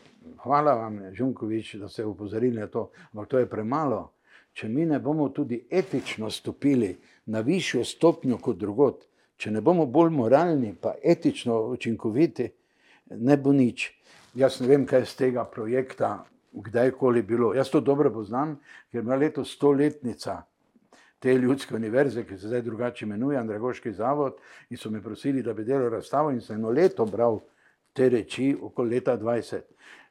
hvala 0.43 0.75
vam, 0.75 0.99
Žunkovič, 1.15 1.75
da 1.75 1.89
ste 1.89 2.05
upozorili 2.05 2.61
na 2.61 2.67
to, 2.67 2.91
ampak 3.13 3.29
to 3.29 3.39
je 3.39 3.51
premalo. 3.51 4.11
Če 4.53 4.69
mi 4.69 4.85
ne 4.87 4.99
bomo 5.01 5.29
tudi 5.29 5.63
etično 5.71 6.31
stopili 6.31 6.97
na 7.27 7.41
višjo 7.41 7.85
stopnjo 7.85 8.37
kot 8.39 8.59
drugot, 8.61 9.07
če 9.37 9.51
ne 9.51 9.61
bomo 9.61 9.87
bolj 9.87 10.11
moralni, 10.13 10.75
pa 10.75 10.95
etično 11.03 11.57
učinkoviti, 11.73 12.51
ne 13.17 13.37
bo 13.37 13.53
nič. 13.53 13.89
Jaz 14.35 14.61
ne 14.61 14.69
vem, 14.69 14.85
kaj 14.87 15.05
je 15.05 15.09
z 15.09 15.17
tega 15.17 15.45
projekta 15.45 16.19
kdajkoli 16.53 17.23
bilo. 17.23 17.55
Jaz 17.55 17.71
to 17.73 17.81
dobro 17.81 18.11
poznam, 18.13 18.59
ker 18.91 19.01
je 19.01 19.03
bila 19.03 19.17
letos 19.17 19.55
stoletnica 19.57 20.43
te 21.23 21.35
ljudske 21.39 21.75
univerze, 21.75 22.25
ki 22.27 22.37
se 22.39 22.49
zdaj 22.49 22.63
drugače 22.67 23.05
imenuje, 23.05 23.39
Andragoški 23.39 23.93
zavod, 23.93 24.41
in 24.71 24.77
so 24.77 24.91
me 24.91 25.03
prosili, 25.03 25.43
da 25.43 25.55
bi 25.55 25.65
delal 25.65 25.89
razstavo 25.91 26.33
in 26.35 26.41
sem 26.41 26.57
eno 26.59 26.71
leto 26.71 27.07
bral 27.07 27.39
te 27.93 28.09
reči, 28.09 28.57
okoli 28.63 28.95
leta 28.97 29.17
20. 29.19 29.61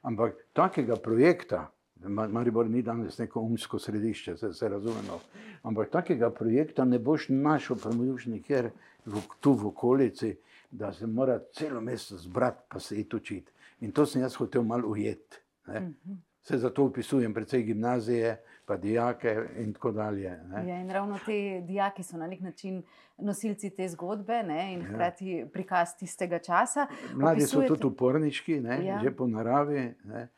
Ampak 0.02 0.34
takega 0.52 0.96
projekta, 0.96 1.70
Ma- 2.02 2.28
Maribor 2.28 2.66
ni 2.66 2.82
danes 2.82 3.18
neko 3.18 3.40
umsko 3.40 3.78
središče, 3.78 4.36
se, 4.36 4.52
se 4.52 4.68
razumemo, 4.68 5.20
ampak 5.62 5.90
takega 5.90 6.30
projekta 6.30 6.84
ne 6.84 6.98
boš 6.98 7.28
našel 7.28 7.76
premožni 7.78 8.32
nikjer 8.32 8.70
v, 9.06 9.20
tu 9.40 9.52
v 9.52 9.66
okolici, 9.66 10.36
da 10.70 10.92
se 10.92 11.06
mora 11.06 11.38
celo 11.52 11.80
mesto 11.80 12.16
zbrati 12.16 12.62
pa 12.68 12.80
se 12.80 13.00
iti 13.00 13.16
učiti. 13.16 13.52
In 13.80 13.92
to 13.92 14.06
sem 14.06 14.22
jaz 14.22 14.34
hotel 14.34 14.62
malo 14.62 14.88
ujeti. 14.88 15.36
ne. 15.66 15.94
Se 16.42 16.58
zato 16.58 16.84
upisujem 16.84 17.34
predvsej 17.34 17.62
gimnazije, 17.62 18.36
pa 18.66 18.76
dijake 18.76 19.30
in 19.56 19.72
tako 19.72 19.92
dalje. 19.92 20.38
ne. 20.44 20.68
Ja, 20.68 20.80
in 20.80 20.90
ravno 20.90 21.18
ti 21.18 21.36
dijaki 21.62 22.02
so 22.02 22.16
na 22.16 22.26
nek 22.26 22.40
način 22.40 22.82
nosilci 23.18 23.70
te 23.70 23.88
zgodbe 23.88 24.42
ne, 24.42 24.72
in 24.74 24.80
Ja. 24.80 24.86
hkrati 24.86 25.46
prikaz 25.52 25.88
tistega 25.98 26.38
časa. 26.38 26.86
Mladi 27.14 27.40
so 27.40 27.58
Opisujete- 27.58 27.68
tudi 27.68 27.86
uporniški, 27.86 28.60
ne, 28.60 28.68
Ja. 28.76 28.82
ja. 28.84 29.00
že 29.00 29.10
po 29.12 29.26
naravi. 29.26 29.94
Ne. 30.04 30.28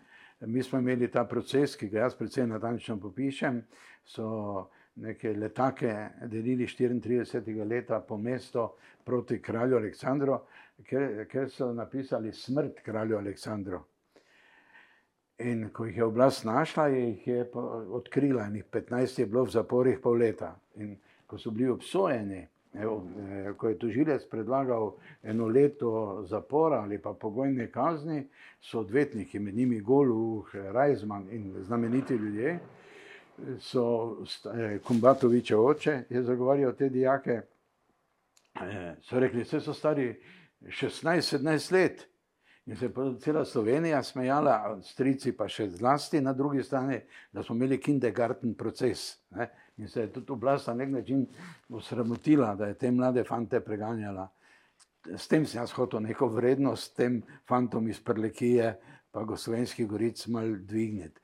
Mi 0.41 0.63
smo 0.63 0.79
imeli 0.79 1.11
ta 1.11 1.25
proces, 1.25 1.77
ki 1.77 1.89
ga 1.89 1.99
jaz 1.99 2.15
precej 2.15 2.47
natančno 2.47 2.97
popišem. 2.99 3.63
So 4.05 4.69
neke 4.97 5.29
letake 5.31 5.95
delili 6.23 6.67
34. 6.67 7.65
leta 7.65 8.01
po 8.01 8.17
mestu 8.19 8.69
proti 9.05 9.43
kralju 9.43 9.77
Aleksandru, 9.77 10.39
ker, 10.85 11.27
ker 11.27 11.51
so 11.51 11.73
napisali 11.73 12.33
smrt 12.33 12.83
kralju 12.83 13.19
Aleksandru. 13.19 13.81
In 15.45 15.69
ko 15.73 15.85
jih 15.85 15.97
je 15.97 16.05
oblast 16.05 16.45
našla, 16.45 16.87
jih 16.89 17.27
je 17.27 17.45
odkrila, 17.93 18.47
in 18.49 18.57
jih 18.57 18.65
15 18.73 19.19
je 19.21 19.27
bilo 19.27 19.45
v 19.45 19.53
zaporih 19.53 19.99
pol 20.01 20.17
leta. 20.17 20.55
In 20.81 20.97
ko 21.27 21.39
so 21.39 21.51
bili 21.51 21.69
obsojeni, 21.71 22.47
evo, 22.75 23.03
eh, 23.19 23.53
ko 23.57 23.69
je 23.69 23.79
tožilec 23.79 24.25
predlagal 24.31 24.95
eno 25.23 25.49
leto 25.49 26.23
zapora 26.29 26.81
ali 26.83 26.99
pa 26.99 27.13
pogojne 27.13 27.71
kazni, 27.71 28.25
so 28.61 28.81
odvetniki, 28.81 29.39
med 29.39 29.55
njimi 29.55 29.81
Goluh, 29.81 30.55
Rajzman 30.55 31.29
in 31.31 31.55
znameniti 31.61 32.15
ljudje, 32.15 32.59
so 33.61 34.17
eh, 34.55 34.79
Kumbatoviče 34.79 35.57
oče 35.57 36.03
je 36.11 36.23
zagovarjal 36.23 36.73
te 36.73 36.89
dijake, 36.89 37.41
eh, 38.61 38.95
so 39.03 39.21
rekli, 39.21 39.43
vse 39.43 39.61
so 39.61 39.75
stari 39.75 40.15
16-17 40.61 41.73
let. 41.73 42.09
In 42.67 42.77
se 42.77 42.87
je 42.87 42.93
pa 42.93 43.03
cela 43.21 43.45
Slovenija 43.45 44.03
smejala, 44.03 44.79
strici 44.83 45.35
pa 45.37 45.45
še 45.49 45.67
zlasti 45.75 46.21
na 46.25 46.33
drugi 46.33 46.63
strani, 46.65 46.97
da 47.33 47.43
smo 47.43 47.57
imeli 47.59 47.77
kindergarten 47.81 48.55
proces. 48.57 49.03
Ne? 49.37 49.51
In 49.77 49.89
se 49.89 50.01
je 50.01 50.13
tudi 50.13 50.33
oblast 50.33 50.71
na 50.71 50.75
nek 50.75 50.95
način 50.95 51.27
osramotila, 51.69 52.55
da 52.57 52.71
je 52.71 52.79
te 52.79 52.91
mlade 52.91 53.25
fante 53.29 53.61
preganjala. 53.61 54.31
S 55.05 55.29
tem 55.29 55.45
sem 55.45 55.61
jaz 55.61 55.75
hotel 55.77 56.01
neko 56.01 56.31
vrednost 56.33 56.97
tem 56.97 57.21
fantom 57.49 57.89
iz 57.89 58.01
Prlekije, 58.01 58.73
pa 59.13 59.25
Goslovenskih 59.29 59.87
goric 59.89 60.25
mal 60.33 60.57
dvigniti. 60.65 61.21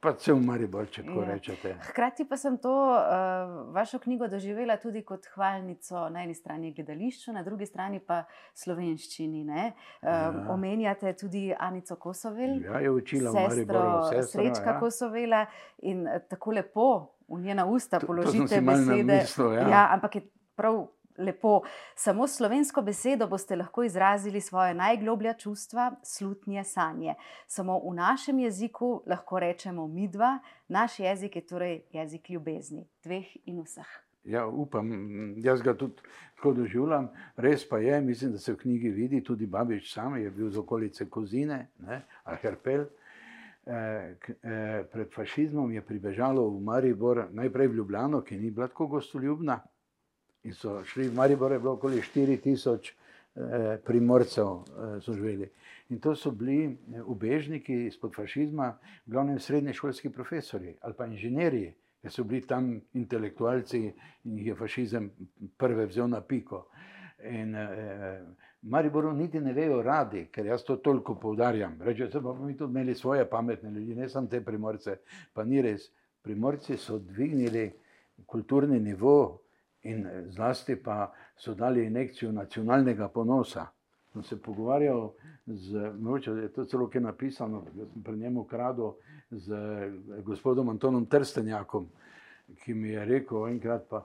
Pa 0.00 0.12
cel 0.14 0.36
Maribor, 0.36 0.84
če 0.86 1.02
tako 1.02 1.20
Ja. 1.20 1.28
rečete. 1.28 1.70
Hkrati 1.82 2.24
pa 2.24 2.36
sem 2.36 2.58
to 2.58 2.68
uh, 2.68 3.00
vašo 3.72 3.98
knjigo 3.98 4.28
doživela 4.28 4.76
tudi 4.76 5.00
kot 5.02 5.24
hvalnico 5.26 6.08
na 6.08 6.22
eni 6.22 6.34
strani 6.34 6.72
gledališču, 6.72 7.32
na 7.32 7.42
drugi 7.42 7.66
strani 7.66 7.98
pa 7.98 8.24
slovenščini. 8.54 9.44
ne. 9.44 9.72
Um, 10.02 10.08
Ja. 10.08 10.46
Omenjate 10.50 11.12
tudi 11.14 11.54
Anico 11.58 11.96
Kosovel, 11.96 12.60
Ja, 12.62 12.78
je 12.78 12.90
učila 12.92 13.30
v 13.30 13.34
sestro 13.34 13.48
Mariboru, 13.48 14.02
sestro, 14.12 14.40
Srečka 14.40 14.70
ja. 14.70 14.78
Kosovela 14.78 15.46
in 15.80 16.06
eh, 16.06 16.20
tako 16.20 16.50
lepo 16.52 16.88
v 17.28 17.40
njena 17.40 17.64
usta 17.66 17.96
To- 17.96 18.00
to 18.00 18.06
položite 18.08 18.60
malo 18.60 18.76
besede. 18.78 19.02
namislil, 19.04 19.52
ja. 19.52 19.68
ja, 19.70 19.88
ampak 19.90 20.14
je 20.14 20.22
prav. 20.54 20.86
Lepo. 21.18 21.60
Samo 21.94 22.26
slovensko 22.26 22.82
besedo 22.82 23.26
boste 23.26 23.56
lahko 23.56 23.84
izrazili 23.84 24.40
svoje 24.40 24.74
najgloblja 24.74 25.34
čustva, 25.34 25.92
slutnje, 26.02 26.64
sanje. 26.64 27.14
Samo 27.46 27.78
v 27.78 27.94
našem 27.94 28.38
jeziku 28.38 29.02
lahko 29.06 29.38
rečemo 29.38 29.86
midva, 29.88 30.38
naš 30.68 31.00
jezik 31.00 31.36
je 31.36 31.46
torej 31.46 31.82
jezik 31.92 32.30
ljubezni, 32.30 32.88
dveh 33.04 33.36
in 33.44 33.60
vseh. 33.62 34.02
Ja, 34.24 34.46
upam, 34.46 34.90
jaz 35.36 35.62
ga 35.62 35.74
tudi 35.74 35.94
tako 36.36 36.52
doživljam. 36.52 37.08
Res 37.36 37.68
pa 37.68 37.78
je, 37.78 38.00
mislim, 38.00 38.32
da 38.32 38.38
se 38.38 38.52
v 38.52 38.56
knjigi 38.56 38.90
vidi, 38.90 39.22
tudi 39.24 39.46
Babič 39.46 39.92
sam 39.94 40.16
je 40.16 40.30
bil 40.30 40.50
z 40.50 40.58
okolice 40.58 41.08
Kozine, 41.10 41.66
ne, 41.78 42.02
ali 42.24 42.38
Herpel. 42.42 42.86
Eh, 43.66 44.16
eh, 44.42 44.84
Pred 44.92 45.12
fašizmom 45.14 45.72
je 45.72 45.82
pribežalo 45.82 46.48
v 46.50 46.60
Maribor, 46.60 47.28
najprej 47.30 47.68
v 47.68 47.74
Ljubljano, 47.74 48.20
ki 48.22 48.38
ni 48.38 48.50
bila 48.50 48.66
tako 48.68 48.86
gostoljubna. 48.86 49.60
In 50.44 50.54
so 50.54 50.80
šli 50.84 51.08
v 51.08 51.14
Maribor, 51.14 51.52
je 51.52 51.58
bilo 51.58 51.72
okoli 51.72 52.02
4000 52.02 52.90
eh, 53.34 53.78
primorcev, 53.84 54.46
eh, 54.46 55.00
so 55.00 55.12
živeli. 55.12 55.50
In 55.90 56.00
to 56.00 56.14
so 56.16 56.30
bili 56.30 56.64
eh, 56.64 57.02
ubežniki 57.02 57.86
izpod 57.86 58.14
fašizma, 58.14 58.78
glavnem 59.06 59.38
srednješolski 59.38 60.10
profesori 60.10 60.76
ali 60.80 60.94
pa 60.98 61.06
inženirji, 61.06 61.74
ker 62.02 62.10
so 62.10 62.24
bili 62.24 62.46
tam 62.46 62.80
intelektualci 62.94 63.92
in 64.24 64.38
jih 64.38 64.46
je 64.46 64.54
fašizem 64.54 65.10
prve 65.56 65.86
vzel 65.86 66.08
na 66.08 66.20
piko. 66.20 66.66
In 67.30 67.54
eh, 67.54 68.22
Mariboru 68.62 69.12
niti 69.12 69.40
ne 69.40 69.52
vejo 69.52 69.82
radi, 69.82 70.26
ker 70.32 70.46
jaz 70.46 70.64
to 70.64 70.76
toliko 70.76 71.14
poudarjam. 71.14 71.76
Reče, 71.80 72.08
da 72.08 72.20
bomo 72.20 72.46
mi 72.46 72.56
tudi 72.56 72.70
imeli 72.70 72.94
svoje 72.94 73.28
pametne 73.30 73.70
ljudi, 73.70 73.94
ne 73.94 74.08
samo 74.08 74.26
te 74.26 74.40
primorce. 74.40 74.96
Pa 75.32 75.44
ni 75.44 75.62
res. 75.62 75.90
Primorci 76.22 76.76
so 76.76 76.98
dvignili 76.98 77.72
kulturni 78.26 78.80
nivo 78.80 79.41
in 79.82 80.06
eh, 80.06 80.24
zlasti 80.30 80.76
pa 80.76 81.12
so 81.36 81.54
dali 81.54 81.86
injekcijo 81.86 82.32
nacionalnega 82.32 83.08
ponosa. 83.08 83.66
Sem 84.12 84.22
se 84.22 84.42
pogovarjal 84.42 85.12
z, 85.46 85.92
mogoče 85.98 86.30
je 86.30 86.48
to 86.52 86.64
celo 86.64 86.88
kaj 86.90 87.00
napisano, 87.00 87.64
da 87.74 87.86
sem 87.86 88.02
pri 88.02 88.16
njemu 88.16 88.40
ukradel 88.40 88.92
z 89.30 89.52
eh, 89.52 90.22
gospodom 90.22 90.68
Antonom 90.68 91.06
Trstenjakom, 91.06 91.88
ki 92.64 92.74
mi 92.74 92.88
je 92.88 93.04
rekel 93.04 93.48
enkrat, 93.48 93.86
pa, 93.90 94.04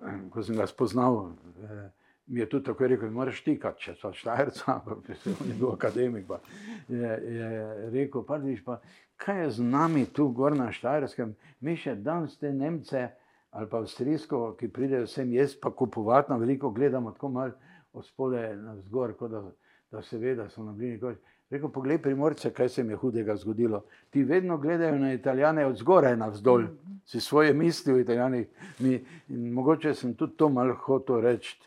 ko 0.32 0.42
sem 0.42 0.56
ga 0.56 0.66
spoznal, 0.66 1.32
eh, 1.62 1.88
mi 2.26 2.40
je 2.40 2.48
tudi 2.48 2.64
tako 2.64 2.86
rekel, 2.86 3.10
moraš 3.10 3.42
tikati, 3.44 3.82
če 3.82 3.94
so 3.94 4.12
štajerca, 4.12 4.80
on 4.86 5.48
je 5.48 5.54
bil 5.54 5.72
akademik, 5.72 6.26
pa 6.26 6.40
je, 6.88 7.18
je 7.34 7.90
rekel, 7.90 8.24
pa 8.26 8.36
viš 8.36 8.64
pa, 8.64 8.80
kaj 9.16 9.42
je 9.42 9.50
z 9.50 9.62
nami 9.62 10.06
tu 10.06 10.28
gor 10.28 10.56
na 10.56 10.72
Štajerskem, 10.72 11.34
mi 11.60 11.76
še 11.76 11.94
danes 11.94 12.36
te 12.38 12.52
Nemce 12.52 13.08
ali 13.50 13.68
pa 13.70 13.78
Avstrijsko, 13.78 14.56
ki 14.58 14.68
pridejo 14.68 15.06
sem 15.06 15.32
jaz 15.32 15.54
pa 15.60 15.70
kupovati 15.70 16.30
na 16.32 16.36
veliko, 16.36 16.70
gledamo 16.70 17.12
tako 17.12 17.28
malo 17.28 17.52
od 17.92 18.06
spode 18.06 18.56
na 18.56 18.74
vzgor, 18.74 19.14
kot 19.16 19.30
da, 19.30 19.42
da 19.90 20.02
se 20.02 20.18
ve, 20.18 20.34
da 20.34 20.48
so 20.48 20.64
na 20.64 20.72
bližnji 20.72 21.00
koči. 21.00 21.20
Rekel, 21.50 21.70
poglej 21.70 22.00
primorce, 22.02 22.50
kaj 22.50 22.68
se 22.68 22.80
jim 22.80 22.90
je 22.90 22.96
hudega 22.96 23.36
zgodilo. 23.36 23.84
Ti 24.10 24.24
vedno 24.24 24.58
gledajo 24.58 24.98
na 24.98 25.12
italijane 25.12 25.66
od 25.66 25.76
zgoraj 25.76 26.16
na 26.16 26.26
vzdolj, 26.28 26.66
si 27.04 27.20
svoje 27.20 27.54
misli 27.54 27.92
o 27.92 27.98
italijanih. 27.98 28.48
Mi, 28.78 29.04
mogoče 29.28 29.94
sem 29.94 30.14
tudi 30.14 30.36
to 30.36 30.48
malo 30.48 30.74
hotel 30.74 31.20
reči, 31.20 31.58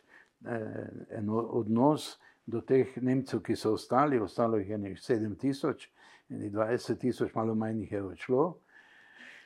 eh, 0.46 0.90
en 1.10 1.30
odnos 1.30 2.18
do 2.46 2.62
teh 2.62 2.98
Nemcev, 3.02 3.40
ki 3.42 3.56
so 3.56 3.74
ostali, 3.74 4.20
ostalo 4.20 4.58
jih 4.58 4.70
je 4.70 4.78
nekaj 4.78 5.16
7 5.16 5.38
tisoč, 5.38 5.88
20 6.30 7.00
tisoč, 7.00 7.34
malo 7.36 7.56
manj 7.56 7.80
jih 7.82 7.92
je 7.92 8.04
odšlo. 8.04 8.58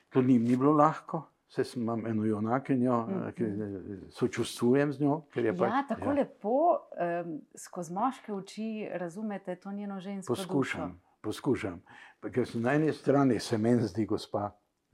To 0.09 0.21
ni, 0.21 0.39
ni 0.39 0.57
bilo 0.57 0.71
lahko, 0.71 1.27
Vse 1.53 1.79
imel 1.79 2.07
eno 2.07 2.25
junakinjo, 2.25 3.05
mm 3.07 3.13
-hmm. 3.13 3.31
ki 3.31 3.43
sočustvujem 4.09 4.93
z 4.93 4.99
njo. 4.99 5.21
Ja, 5.35 5.53
pač, 5.53 5.71
tako 5.87 6.09
ja. 6.09 6.13
lepo 6.13 6.49
um, 6.49 7.41
skozi 7.55 7.93
moške 7.93 8.33
oči 8.33 8.89
razumete 8.93 9.55
to 9.55 9.71
njeno 9.71 9.99
žensko. 9.99 10.33
Poskušam, 10.33 10.81
dušo. 10.81 10.99
poskušam. 11.21 11.81
Pa, 12.19 12.29
ker 12.29 12.47
na 12.53 12.73
eni 12.73 12.93
strani, 12.93 13.39
se 13.39 13.57
meni 13.57 13.81
zdi, 13.81 14.05
gospa, 14.05 14.51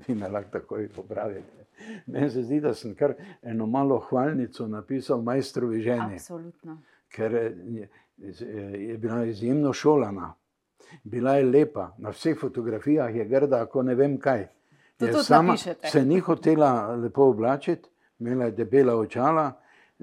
vi 0.07 0.15
me 0.15 0.27
lahko 0.27 0.49
takoj 0.51 0.89
popravite. 0.89 1.65
Meni 2.05 2.29
se 2.29 2.43
zdi, 2.43 2.59
da 2.59 2.73
sem 2.73 2.95
kar 2.95 3.13
eno 3.41 3.65
malo 3.65 3.99
hvalnico 3.99 4.67
napisal 4.67 5.21
majstrovi 5.21 5.81
ženi. 5.81 6.13
Absolutno. 6.13 6.81
Ker 7.09 7.33
je, 7.33 7.89
je 8.87 8.97
bila 8.97 9.23
izjemno 9.25 9.73
šolana, 9.73 10.33
bila 11.03 11.35
je 11.35 11.45
lepa, 11.45 11.95
na 11.97 12.09
vseh 12.09 12.39
fotografijah 12.39 13.15
je 13.15 13.25
grda, 13.25 13.61
ako 13.61 13.83
ne 13.83 13.95
vem 13.95 14.19
kaj. 14.19 14.47
Je 14.99 15.13
sama 15.23 15.57
se 15.57 16.05
ni 16.05 16.19
hotela 16.19 16.95
lepo 16.95 17.23
oblačiti, 17.23 17.89
imela 18.19 18.45
je 18.45 18.51
debela 18.51 18.95
očala. 18.95 19.51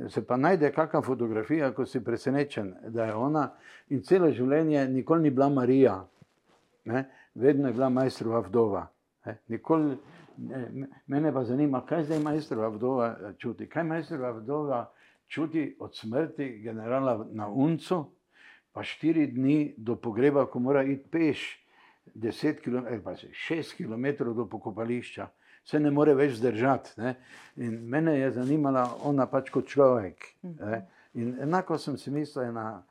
Se 0.08 0.26
pa 0.26 0.36
najde 0.36 0.72
kakšna 0.72 1.02
fotografija, 1.02 1.72
ko 1.72 1.86
si 1.86 2.04
presenečen, 2.04 2.74
da 2.88 3.04
je 3.04 3.14
ona 3.14 3.50
in 3.88 4.02
celo 4.02 4.28
življenje 4.30 4.88
nikoli 4.88 5.22
ni 5.22 5.30
bila 5.30 5.48
Marija, 5.48 5.94
ne? 6.84 7.04
vedno 7.34 7.68
je 7.68 7.72
bila 7.72 7.88
majstrova 7.88 8.40
vdova. 8.40 8.86
Nikoli, 9.48 9.96
ne, 10.36 10.88
mene 11.06 11.32
pa 11.32 11.44
zanima, 11.44 11.80
kaj 11.86 12.04
zdaj 12.04 12.20
majstrova 12.20 12.68
vdova 12.68 13.32
čuti. 13.38 13.68
Kaj 13.68 13.84
majstrova 13.84 14.30
vdova 14.30 14.82
čuti 15.28 15.76
od 15.80 15.96
smrti 15.96 16.58
generala 16.64 17.26
na 17.32 17.48
Uncu, 17.48 18.04
pa 18.72 18.82
štiri 18.82 19.26
dni 19.26 19.74
do 19.76 19.96
pogreba, 19.96 20.46
ko 20.46 20.58
mora 20.58 20.84
iti 20.84 21.08
peš. 21.10 21.65
10 22.14 22.60
km, 22.62 23.10
6 23.32 23.76
km 23.76 24.34
do 24.34 24.46
pokopališča, 24.48 25.28
se 25.64 25.80
ne 25.80 25.90
more 25.90 26.14
več 26.14 26.36
zdržati. 26.38 26.94
Ne? 27.00 27.14
In 27.56 27.80
mene 27.90 28.18
je 28.18 28.30
zanimala 28.38 28.86
ona 29.02 29.26
pač 29.26 29.50
kot 29.50 29.66
človek. 29.66 30.28
Ne? 30.42 30.84
In 31.14 31.34
enako 31.42 31.78
sem 31.78 31.96
si 31.98 32.10
mislil, 32.10 32.52
da 32.54 32.84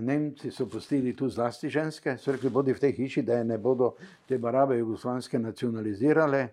Nemci 0.00 0.50
so 0.50 0.64
postili 0.66 1.12
tu 1.16 1.28
zlasti 1.28 1.68
ženske, 1.68 2.16
so 2.16 2.32
rekli, 2.32 2.48
bodi 2.50 2.72
v 2.72 2.80
tej 2.80 2.92
hiši, 2.96 3.22
da 3.22 3.40
je 3.40 3.44
ne 3.44 3.58
bodo 3.60 3.96
te 4.28 4.38
barabe 4.38 4.78
jugoslanske 4.78 5.38
nacionalizirale, 5.38 6.46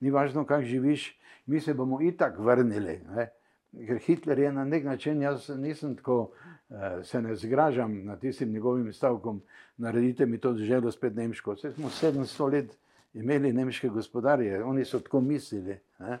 ni 0.00 0.10
važno, 0.10 0.46
kako 0.48 0.64
živiš, 0.64 1.10
mi 1.46 1.60
se 1.60 1.74
bomo 1.74 2.00
itak 2.00 2.38
vrnili. 2.38 3.00
Ne? 3.12 3.28
Ker 3.72 3.98
Hitler 3.98 4.38
je 4.38 4.52
na 4.52 4.64
nek 4.64 4.84
način, 4.84 5.22
jaz 5.22 5.48
nisem 5.48 5.96
tako 5.96 6.32
Eh, 6.74 7.04
se 7.04 7.22
ne 7.22 7.36
zgražam 7.36 8.04
nad 8.04 8.20
tistim 8.20 8.52
njegovim 8.52 8.92
stavkom, 8.92 9.42
naredite 9.76 10.26
mi 10.26 10.38
to 10.38 10.52
državo 10.52 10.90
spet 10.90 11.14
nemško. 11.16 11.52
Vse 11.52 11.72
smo 11.72 11.88
700 11.88 12.52
let 12.52 12.78
imeli 13.14 13.52
nemške 13.52 13.88
gospodarje, 13.88 14.64
oni 14.64 14.84
so 14.84 15.00
tako 15.00 15.20
mislili. 15.20 15.78
Ne? 15.98 16.18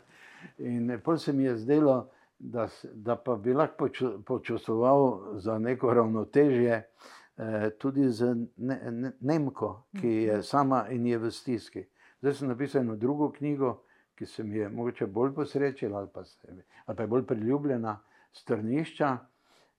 In 0.58 1.00
pol 1.04 1.16
se 1.18 1.32
mi 1.32 1.44
je 1.44 1.56
zdelo, 1.56 2.10
da, 2.38 2.68
da 2.94 3.16
pa 3.16 3.36
bi 3.36 3.54
lahko 3.54 3.88
počustoval 4.26 5.22
za 5.38 5.58
neko 5.58 5.94
ravnotežje 5.94 6.82
eh, 7.36 7.70
tudi 7.78 8.10
z 8.10 8.34
ne, 8.56 8.90
ne, 8.90 9.12
Nemko, 9.20 9.86
ki 10.00 10.08
je 10.08 10.32
mhm. 10.32 10.42
sama 10.42 10.86
in 10.90 11.06
je 11.06 11.18
v 11.18 11.30
stiski. 11.30 11.84
Zdaj 12.20 12.34
sem 12.34 12.48
napisal 12.48 12.82
eno 12.82 12.96
drugo 12.96 13.30
knjigo, 13.32 13.82
ki 14.14 14.26
se 14.26 14.44
mi 14.44 14.58
je 14.58 14.68
mogoče 14.68 15.06
bolj 15.06 15.34
posrečila 15.34 15.98
ali 15.98 16.08
pa, 16.14 16.24
se, 16.24 16.38
ali 16.86 16.96
pa 16.96 17.02
je 17.02 17.06
bolj 17.06 17.26
priljubljena, 17.26 17.98
strnišča. 18.32 19.18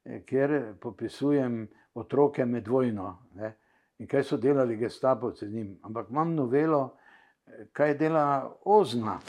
Eh, 0.05 0.21
kjer 0.25 0.73
popisujem 0.81 1.67
otroke 1.93 2.45
med 2.45 2.67
vojno 2.67 3.17
ne? 3.35 3.53
in 3.97 4.07
kaj 4.07 4.23
so 4.23 4.37
delali 4.37 4.75
gestapovci 4.77 5.47
z 5.47 5.53
njim. 5.53 5.79
Ampak 5.81 6.09
imam 6.09 6.35
novelo, 6.35 6.97
eh, 7.47 7.65
kaj 7.71 7.97
dela 7.97 8.55
ozna 8.65 9.19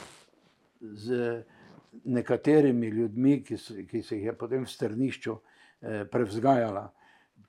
z 0.81 1.43
nekaterimi 2.03 2.87
ljudmi, 2.87 3.43
ki, 3.43 3.57
so, 3.57 3.73
ki 3.89 4.01
se 4.01 4.17
jih 4.17 4.25
je 4.25 4.37
potem 4.37 4.63
v 4.63 4.69
strnišču 4.69 5.35
eh, 5.35 6.05
prevzgajala. 6.11 6.89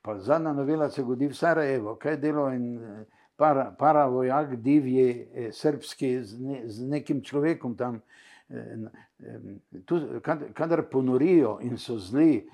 Pa 0.03 0.19
zadnja 0.19 0.53
novela 0.53 0.91
se 0.91 1.03
godi 1.03 1.27
v 1.27 1.35
Sarajevo, 1.35 1.97
kaj 1.97 2.17
delo 2.23 2.49
in 2.53 2.69
eh, 2.79 3.05
para, 3.37 3.71
para 3.79 4.07
vojak, 4.07 4.57
divji, 4.57 5.29
eh, 5.35 5.53
srpski, 5.53 6.23
z, 6.25 6.41
ne, 6.41 6.61
z 6.69 6.89
nekim 6.89 7.23
človekom 7.23 7.77
tam. 7.77 8.01
Kadar 10.55 10.85
ponorijo 10.91 11.57
in 11.67 11.79
so 11.83 11.99
zli, 11.99 12.45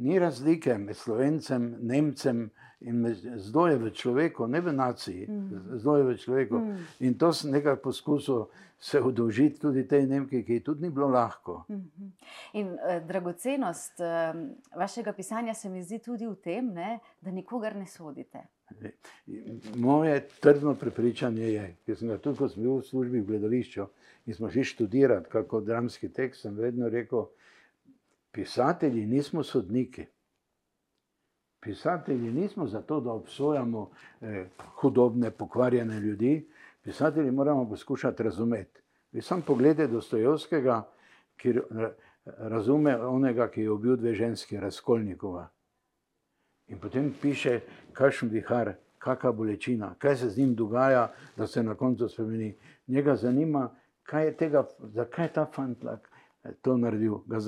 ni 0.00 0.18
razlike 0.18 0.78
med 0.78 0.96
slovencem, 0.96 1.76
nemcem 1.80 2.48
in 2.80 3.04
zelo 3.36 3.66
je 3.68 3.76
v 3.76 3.90
človeku, 3.92 4.46
ne 4.48 4.60
v 4.60 4.72
naciji, 4.72 5.26
mm. 5.28 5.78
zelo 5.78 5.96
je 5.96 6.04
v 6.04 6.16
človeku. 6.16 6.58
Mm. 6.58 6.86
In 7.04 7.18
to 7.20 7.32
sem 7.36 7.52
nekaj 7.52 7.76
poskusil 7.84 8.46
se 8.80 9.00
udolžiti 9.00 9.60
tudi 9.60 9.84
tej 9.88 10.06
Nemki, 10.08 10.40
ki 10.44 10.52
ji 10.52 10.62
tudi 10.64 10.82
ni 10.82 10.90
bilo 10.90 11.08
lahko. 11.08 11.64
Mm 11.68 11.74
-hmm. 11.76 12.10
In 12.52 12.66
uh, 12.72 13.06
dragocenost 13.06 14.00
uh, 14.00 14.40
vašega 14.76 15.12
pisanja 15.12 15.54
se 15.54 15.68
mi 15.68 15.82
zdi 15.82 15.98
tudi 15.98 16.26
v 16.26 16.34
tem, 16.34 16.72
ne, 16.72 16.98
da 17.20 17.30
nikogar 17.30 17.76
ne 17.76 17.86
sodite. 17.86 18.46
Moje 19.74 20.28
trdno 20.40 20.74
prepričanje 20.74 21.52
je, 21.52 21.76
ker 21.86 21.96
sem 21.96 22.08
ga 22.08 22.18
tudi, 22.18 22.38
ko 22.38 22.48
sem 22.48 22.62
bil 22.62 22.78
v 22.78 22.82
službi 22.82 23.20
v 23.20 23.26
gledališču 23.26 23.86
in 24.26 24.34
smo 24.34 24.50
šli 24.50 24.64
študirati 24.64 25.30
kako 25.30 25.60
dramski 25.60 26.08
tekst, 26.08 26.42
sem 26.42 26.56
vedno 26.56 26.88
rekel, 26.88 27.26
pisatelji 28.32 29.06
nismo 29.06 29.42
sodniki. 29.42 30.06
Pisatelji 31.60 32.32
nismo 32.32 32.66
zato, 32.66 33.00
da 33.00 33.12
obsojamo 33.12 33.90
eh, 34.20 34.46
hudobne, 34.80 35.30
pokvarjene 35.30 36.00
ljudi, 36.00 36.48
pisatelji 36.82 37.30
moramo 37.30 37.68
poskušati 37.68 38.22
razumeti. 38.22 38.80
Vi 39.12 39.22
sam 39.22 39.42
pogledajte 39.42 39.92
Dostojevskega, 39.92 40.88
ki 41.36 41.54
razume 42.24 42.96
onega, 42.96 43.48
ki 43.50 43.62
je 43.62 43.70
ubil 43.70 43.96
dve 43.96 44.14
ženski, 44.14 44.60
razkolnikova. 44.60 45.48
In 46.68 46.78
potem 46.78 47.14
piše, 47.22 47.60
kakšen 47.92 48.28
vihar, 48.28 48.74
kakšna 48.98 49.32
bolečina, 49.32 49.94
kaj 49.98 50.16
se 50.16 50.28
z 50.30 50.38
njim 50.38 50.54
dogaja, 50.54 51.10
da 51.36 51.46
se 51.46 51.62
na 51.62 51.74
koncu 51.74 52.08
spremeni. 52.08 52.54
Njega 52.86 53.16
zanima, 53.16 53.70
kaj 54.02 54.24
je 54.24 54.36
tega, 54.36 54.64
zakaj 54.78 55.24
je 55.24 55.32
ta 55.32 55.46
fant 55.54 55.84
to 56.62 56.76
naredil. 56.76 57.22
Ga, 57.26 57.38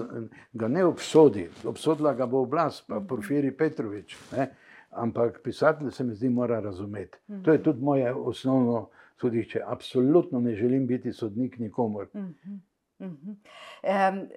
ga 0.52 0.68
ne 0.68 0.84
obsodi, 0.84 1.48
obsodila 1.64 2.14
ga 2.14 2.26
bo 2.26 2.42
oblast, 2.42 2.86
pa 2.88 3.00
Porfiri 3.00 3.52
Petrovič. 3.56 4.16
Ne? 4.32 4.50
Ampak 4.90 5.40
pisatelj 5.44 5.90
se 5.90 6.04
mi 6.04 6.14
zdi, 6.14 6.28
mora 6.28 6.60
razumeti. 6.60 7.18
To 7.44 7.52
je 7.52 7.62
tudi 7.62 7.80
moje 7.80 8.12
osnovno 8.12 8.88
sodišče. 9.20 9.62
Absolutno 9.66 10.40
ne 10.40 10.54
želim 10.54 10.86
biti 10.86 11.12
sodnik 11.12 11.58
nikomor. 11.58 12.08
Um, 13.02 14.28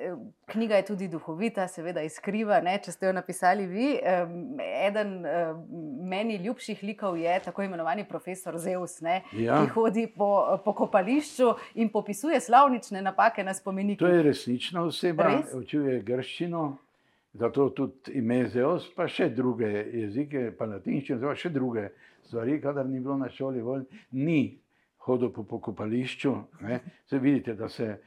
knjiga 0.46 0.76
je 0.76 0.86
tudi 0.86 1.08
duhovita, 1.08 1.68
seveda 1.68 2.02
izkriva, 2.02 2.60
ne, 2.65 2.80
če 2.84 2.91
ste 2.91 3.06
jo 3.06 3.13
napisali 3.13 3.68
vi. 3.70 3.89
Um, 4.00 4.58
eden 4.88 5.20
um, 5.22 5.60
meni 6.06 6.38
ljubših 6.46 6.84
likov 6.84 7.18
je 7.18 7.39
tako 7.46 7.65
imenovani 7.65 8.06
profesor 8.08 8.58
Zeus, 8.62 9.00
ne, 9.02 9.22
ja. 9.34 9.60
ki 9.62 9.74
hodi 9.74 10.08
po, 10.08 10.60
po 10.65 10.74
kopališču 10.74 11.52
in 11.82 11.89
popisuje 11.89 12.39
slavnične 12.41 13.02
napake 13.02 13.44
na 13.44 13.54
spomenike. 13.54 14.00
To 14.06 14.12
je 14.12 14.24
resnična 14.24 14.86
oseba, 14.86 15.32
učuje 15.58 16.02
grščino, 16.06 16.65
Zato 17.36 17.70
tudi 17.70 18.13
ime 18.15 18.46
Zeus, 18.48 18.86
pa 18.96 19.10
še 19.12 19.28
druge 19.36 19.68
jezike, 19.68 20.54
pa 20.56 20.70
latinščino, 20.72 21.20
pa 21.20 21.34
še 21.36 21.50
druge 21.52 21.89
stvari, 22.24 22.62
kadar 22.63 22.88
ni 22.88 23.02
bilo 23.04 23.18
na 23.20 23.28
šoli, 23.28 23.60
volj, 23.60 23.84
ni 24.15 24.56
hodil 25.04 25.34
po 25.36 25.44
pokopališču. 25.44 26.32
Se 27.10 27.20
vidite, 27.20 27.58
da 27.60 27.68
se 27.70 27.89
eh, 27.91 28.00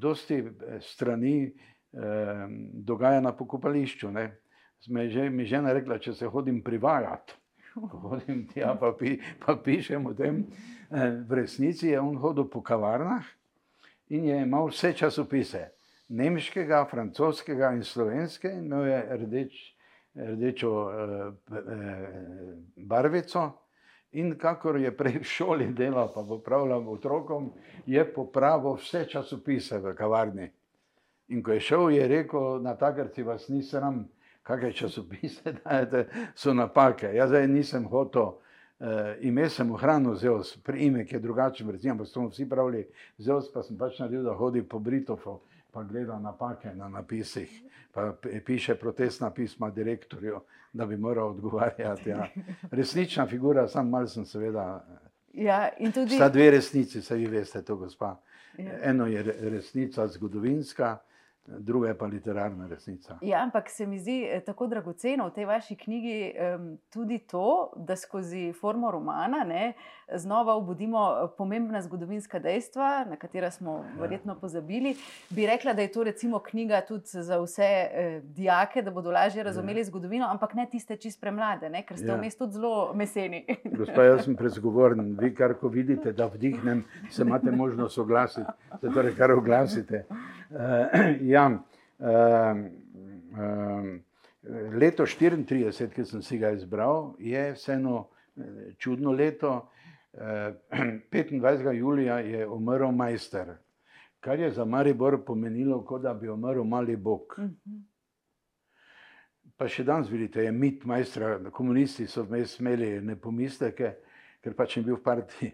dosti 0.00 0.40
eh, 0.40 0.78
strani 0.80 1.34
eh, 1.44 2.46
dogaja 2.88 3.20
na 3.20 3.34
pokopališču. 3.36 4.10
Ne. 4.16 4.24
Sme 4.84 5.08
že, 5.08 5.30
mi 5.32 5.46
žena 5.48 5.72
rekla, 5.72 5.96
če 5.96 6.12
se 6.12 6.28
hodim 6.28 6.60
privajati, 6.60 7.32
hodim 8.04 8.44
tja, 8.52 8.74
pa, 8.76 8.92
pi, 8.92 9.16
pa 9.40 9.56
pišem 9.56 10.04
o 10.04 10.12
tem. 10.12 10.44
Eh, 10.92 11.24
v 11.24 11.40
resnici 11.40 11.88
je 11.88 12.00
on 12.00 12.18
hodil 12.20 12.44
po 12.52 12.60
kavarnah 12.60 13.24
in 14.12 14.28
je 14.28 14.36
imel 14.44 14.68
vse 14.68 14.92
časopise 14.92 15.70
nemškega, 16.08 16.84
francoskega 16.90 17.72
in 17.72 17.84
slovenskega, 17.84 18.58
imel 18.60 18.86
je 18.86 19.00
rdeč, 19.24 19.60
rdečo 20.14 20.72
eh, 20.90 21.32
eh, 21.56 22.08
barvico. 22.76 23.50
In 24.14 24.36
kakor 24.38 24.76
je 24.78 24.92
prej 24.94 25.18
v 25.18 25.26
šoli 25.26 25.66
delal, 25.74 26.12
pa 26.14 26.22
popravljal 26.22 26.84
otrokom, 26.86 27.48
je 27.86 28.04
popravil 28.04 28.76
vse 28.78 29.08
časopise 29.10 29.80
v 29.82 29.94
kavarni. 29.98 30.46
In 31.34 31.42
ko 31.42 31.56
je 31.56 31.60
šel, 31.60 31.88
je 31.90 32.04
rekel: 32.08 32.60
Na 32.62 32.76
takrci 32.78 33.24
vas 33.26 33.48
ni 33.48 33.62
sram, 33.62 34.04
kakšne 34.44 34.72
časopise 34.72 35.52
dajete, 35.64 36.06
so 36.36 36.54
napake. 36.54 37.10
Jaz 37.16 37.32
zdaj 37.32 37.48
nisem 37.48 37.88
hotel, 37.88 38.36
uh, 38.78 39.16
ime 39.20 39.48
sem 39.50 39.70
ohranil, 39.72 40.14
Zeus, 40.20 40.56
priimek 40.56 41.12
je 41.12 41.20
drugačen, 41.20 41.72
ampak 41.90 42.06
so 42.06 42.28
vsi 42.28 42.48
pravili, 42.48 42.84
Zeus 43.18 43.50
pa 43.52 43.62
sem 43.62 43.78
pač 43.78 43.98
naredil, 43.98 44.24
da 44.24 44.36
hodi 44.36 44.62
po 44.62 44.78
Britofu 44.78 45.40
pa 45.74 45.82
gleda 45.82 46.18
napake 46.18 46.74
na 46.74 46.88
napisih, 46.88 47.50
pa 47.92 48.12
piše 48.46 48.74
protestna 48.74 49.30
pisma 49.30 49.70
direktorju, 49.70 50.40
da 50.72 50.86
bi 50.86 50.96
moral 50.96 51.30
odgovarjati. 51.30 52.10
Ja. 52.10 52.28
Resnična 52.70 53.26
figura, 53.26 53.68
sam 53.68 53.90
mal 53.90 54.06
sem 54.06 54.26
seveda. 54.26 54.84
Ja, 55.32 55.70
tudi... 55.94 56.14
Sta 56.14 56.28
dve 56.28 56.50
resnici, 56.50 57.02
se 57.02 57.16
vi 57.16 57.26
veste, 57.26 57.62
to 57.62 57.76
gospa. 57.76 58.20
Ja. 58.58 58.78
Eno 58.82 59.06
je 59.06 59.22
resnica 59.22 60.06
zgodovinska, 60.06 60.98
druga 61.46 61.88
je 61.88 61.98
pa 61.98 62.06
literarna 62.06 62.66
resnica. 62.66 63.18
Ja, 63.22 63.42
ampak 63.42 63.70
se 63.70 63.86
mi 63.86 63.98
zdi 63.98 64.22
eh, 64.30 64.40
tako 64.40 64.66
dragoceno 64.66 65.28
v 65.28 65.34
tej 65.34 65.44
vaši 65.44 65.76
knjigi 65.76 66.32
tudi 66.90 67.18
to, 67.18 67.72
da 67.76 67.96
skozi 67.96 68.52
formo 68.60 68.90
romana 68.90 69.44
ne, 69.44 69.74
znova 70.12 70.54
obudimo 70.54 71.10
eh, 71.10 71.28
pomembna 71.38 71.82
zgodovinska 71.82 72.38
dejstva, 72.38 73.04
na 73.10 73.16
katera 73.16 73.50
smo 73.50 73.72
ja. 73.72 74.00
verjetno 74.00 74.34
pozabili. 74.40 74.96
Bi 75.30 75.46
rekla, 75.46 75.72
da 75.72 75.82
je 75.82 75.92
to 75.92 76.04
recimo 76.04 76.38
knjiga 76.38 76.80
tudi 76.80 77.04
za 77.06 77.40
vse 77.40 77.62
eh, 77.62 78.20
dijake, 78.24 78.82
da 78.82 78.90
bodo 78.90 79.10
lažje 79.10 79.40
ja. 79.40 79.44
razumeli 79.44 79.80
ja. 79.80 79.84
zgodovino, 79.84 80.28
ampak 80.30 80.54
ne 80.54 80.66
tiste 80.70 80.96
čist 80.96 81.20
premlade, 81.20 81.70
ne, 81.70 81.82
ker 81.86 81.96
ste 81.96 82.06
ja. 82.06 82.16
vmes 82.16 82.36
tudi 82.36 82.52
zelo 82.52 82.92
meseni. 82.94 83.44
Gospa, 83.78 84.02
jaz 84.02 84.24
sem 84.24 84.36
prezgovoren, 84.36 85.16
vi 85.20 85.34
kar 85.34 85.54
ko 85.60 85.68
vidite, 85.68 86.12
da 86.12 86.26
vdihnem, 86.26 86.84
se 87.10 87.22
imate 87.22 87.50
možnost 87.50 87.98
oglasiti, 87.98 88.50
se 88.80 88.90
torej 88.94 89.14
kar 89.16 89.32
oglasite. 89.32 90.04
Uh, 90.54 90.86
ja, 91.34 91.50
uh, 91.98 92.56
uh, 93.38 94.00
leto 94.78 95.02
34, 95.02 95.90
ki 95.90 96.04
sem 96.06 96.22
si 96.22 96.38
ga 96.38 96.52
izbral, 96.54 97.16
je 97.18 97.52
vseeno 97.56 98.08
čudno 98.78 99.12
leto. 99.12 99.54
Uh, 100.14 100.54
25. 101.10 101.72
julija 101.74 102.20
je 102.22 102.46
umrl 102.46 102.92
majster, 102.94 103.48
kar 104.20 104.38
je 104.38 104.50
za 104.50 104.64
Maribor 104.64 105.24
pomenilo, 105.26 105.80
kot 105.84 106.02
da 106.02 106.12
bi 106.14 106.28
umrl 106.30 106.62
mali 106.62 106.94
bog. 106.96 107.34
Pa 109.58 109.66
še 109.66 109.82
danes 109.82 110.06
vidite, 110.06 110.44
je 110.46 110.52
mit 110.54 110.86
majstra, 110.86 111.40
komunisti 111.50 112.06
so 112.06 112.22
vmes 112.22 112.54
imeli 112.60 112.92
ne 113.02 113.18
pomisleke, 113.18 113.90
ker 114.38 114.54
pač 114.54 114.76
je 114.76 114.84
bil 114.86 115.00
v 115.00 115.02
partiji, 115.02 115.50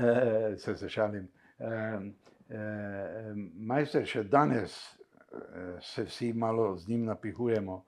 se 0.60 0.76
se 0.76 0.92
šalim. 0.92 1.24
Majster 2.46 4.06
še 4.06 4.22
danes 4.30 4.76
Eh, 5.36 5.78
se 5.80 6.04
vsi 6.04 6.32
malo 6.32 6.76
z 6.76 6.88
njim 6.88 7.04
napihujemo. 7.04 7.84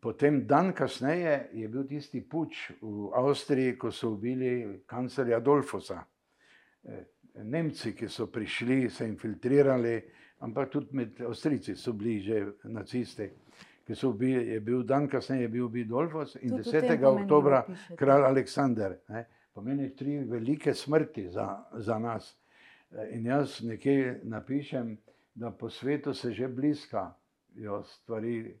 Potem 0.00 0.46
dan 0.46 0.72
kasneje 0.72 1.48
je 1.52 1.68
bil 1.68 1.84
tisti 1.84 2.20
puč 2.20 2.70
v 2.80 3.10
Avstriji, 3.14 3.76
ko 3.78 3.90
so 3.92 4.14
ubili 4.16 4.80
kanclerja 4.86 5.36
Adolfosa. 5.36 6.04
Eh, 6.84 7.04
Nemci, 7.44 7.94
ki 7.96 8.08
so 8.08 8.26
prišli, 8.26 8.90
se 8.90 9.08
infiltrirali, 9.08 10.02
ampak 10.40 10.70
tudi 10.70 10.96
med 10.96 11.20
Avstrijci 11.20 11.76
so 11.76 11.92
bili 11.92 12.20
že 12.20 12.44
nacisti, 12.64 13.30
ki 13.86 13.94
so 13.94 14.12
bili, 14.12 14.48
je 14.52 14.60
bil 14.60 14.82
dan 14.82 15.08
kasneje, 15.08 15.42
je 15.42 15.48
bil 15.48 15.64
ubit 15.64 15.86
Adolfos 15.86 16.36
in 16.40 16.56
10. 16.56 17.04
oktobra 17.04 17.64
kralj 17.96 18.24
Aleksandr. 18.24 18.98
Ne, 19.08 19.26
pomeni 19.52 19.94
tri 19.96 20.18
velike 20.18 20.74
smrti 20.74 21.28
za, 21.28 21.64
za 21.72 21.98
nas. 21.98 22.36
Eh, 22.96 23.16
in 23.16 23.26
jaz 23.26 23.60
nekje 23.62 24.20
napišem, 24.22 24.96
da 25.34 25.50
po 25.50 25.70
svetu 25.70 26.14
se 26.14 26.32
že 26.32 26.48
bliskajo 26.48 27.82
stvari, 27.84 28.54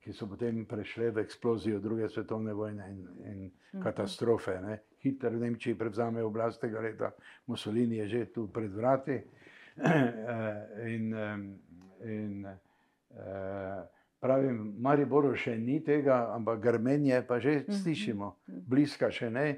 ki 0.00 0.12
so 0.12 0.26
potem 0.28 0.64
prešle 0.68 1.10
v 1.10 1.18
eksplozijo 1.18 1.80
druge 1.80 2.08
svetovne 2.08 2.52
vojne 2.52 2.90
in, 2.90 3.06
in 3.24 3.38
mhm. 3.44 3.82
katastrofe. 3.82 4.60
Ne. 4.60 4.78
Hitler 5.02 5.36
v 5.36 5.40
Nemčiji 5.40 5.78
prevzame 5.78 6.22
oblast 6.22 6.60
tega 6.60 6.80
leta, 6.80 7.10
Mussolini 7.46 7.96
je 7.96 8.08
že 8.08 8.24
tu 8.32 8.48
pred 8.52 8.72
vrati. 8.72 9.20
in, 10.96 11.14
in 12.04 12.46
pravim, 14.20 14.74
Mariboru 14.78 15.36
še 15.36 15.54
ni 15.58 15.78
tega, 15.84 16.34
ampak 16.34 16.60
grmenje 16.60 17.22
pa 17.26 17.38
že 17.38 17.62
mhm. 17.62 17.72
slišimo, 17.72 18.36
mhm. 18.48 18.62
bliska 18.68 19.10
še 19.10 19.30
ne, 19.30 19.48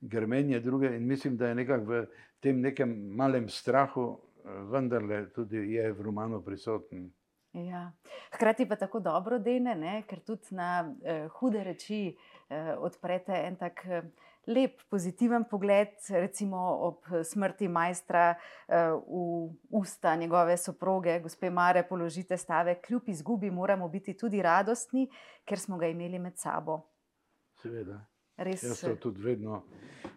grmenje 0.00 0.60
druge 0.60 0.96
in 0.96 1.06
mislim, 1.06 1.36
da 1.36 1.48
je 1.48 1.54
nekako 1.54 1.84
v 1.84 2.06
tem 2.40 2.60
nekem 2.60 2.94
malem 3.16 3.48
strahu 3.48 4.18
vendarle 4.44 5.30
tudi 5.32 5.56
je 5.74 5.92
v 5.92 6.02
romanu 6.02 6.42
prisoten. 6.44 7.10
Ja. 7.52 7.92
Hkrati 8.32 8.68
pa 8.68 8.76
tako 8.76 9.00
dobro 9.00 9.38
dene, 9.38 9.74
ne? 9.74 10.02
ker 10.08 10.20
tudi 10.20 10.54
na 10.54 10.94
eh, 11.02 11.28
hude 11.40 11.64
reči 11.64 12.16
eh, 12.48 12.74
odprete 12.76 13.32
en 13.32 13.56
tak 13.56 13.80
eh, 13.86 14.02
lep, 14.46 14.82
pozitiven 14.90 15.44
pogled, 15.48 15.96
recimo 16.10 16.60
ob 16.86 17.08
smrti 17.24 17.68
majstra 17.68 18.28
eh, 18.34 18.92
v 18.92 19.48
usta 19.80 20.14
njegove 20.16 20.56
soproge, 20.56 21.18
gospe 21.24 21.50
Mare, 21.50 21.86
položite 21.88 22.36
stave, 22.36 22.78
kljub 22.84 23.08
izgubi 23.08 23.50
moramo 23.50 23.88
biti 23.88 24.16
tudi 24.16 24.42
radostni, 24.42 25.08
ker 25.44 25.58
smo 25.58 25.78
ga 25.78 25.88
imeli 25.88 26.18
med 26.18 26.36
sabo. 26.36 26.82
Seveda. 27.62 28.04
Res. 28.38 28.62
Jaz 28.62 28.80
to 28.80 28.96
tudi 28.96 29.22
vedno. 29.22 29.62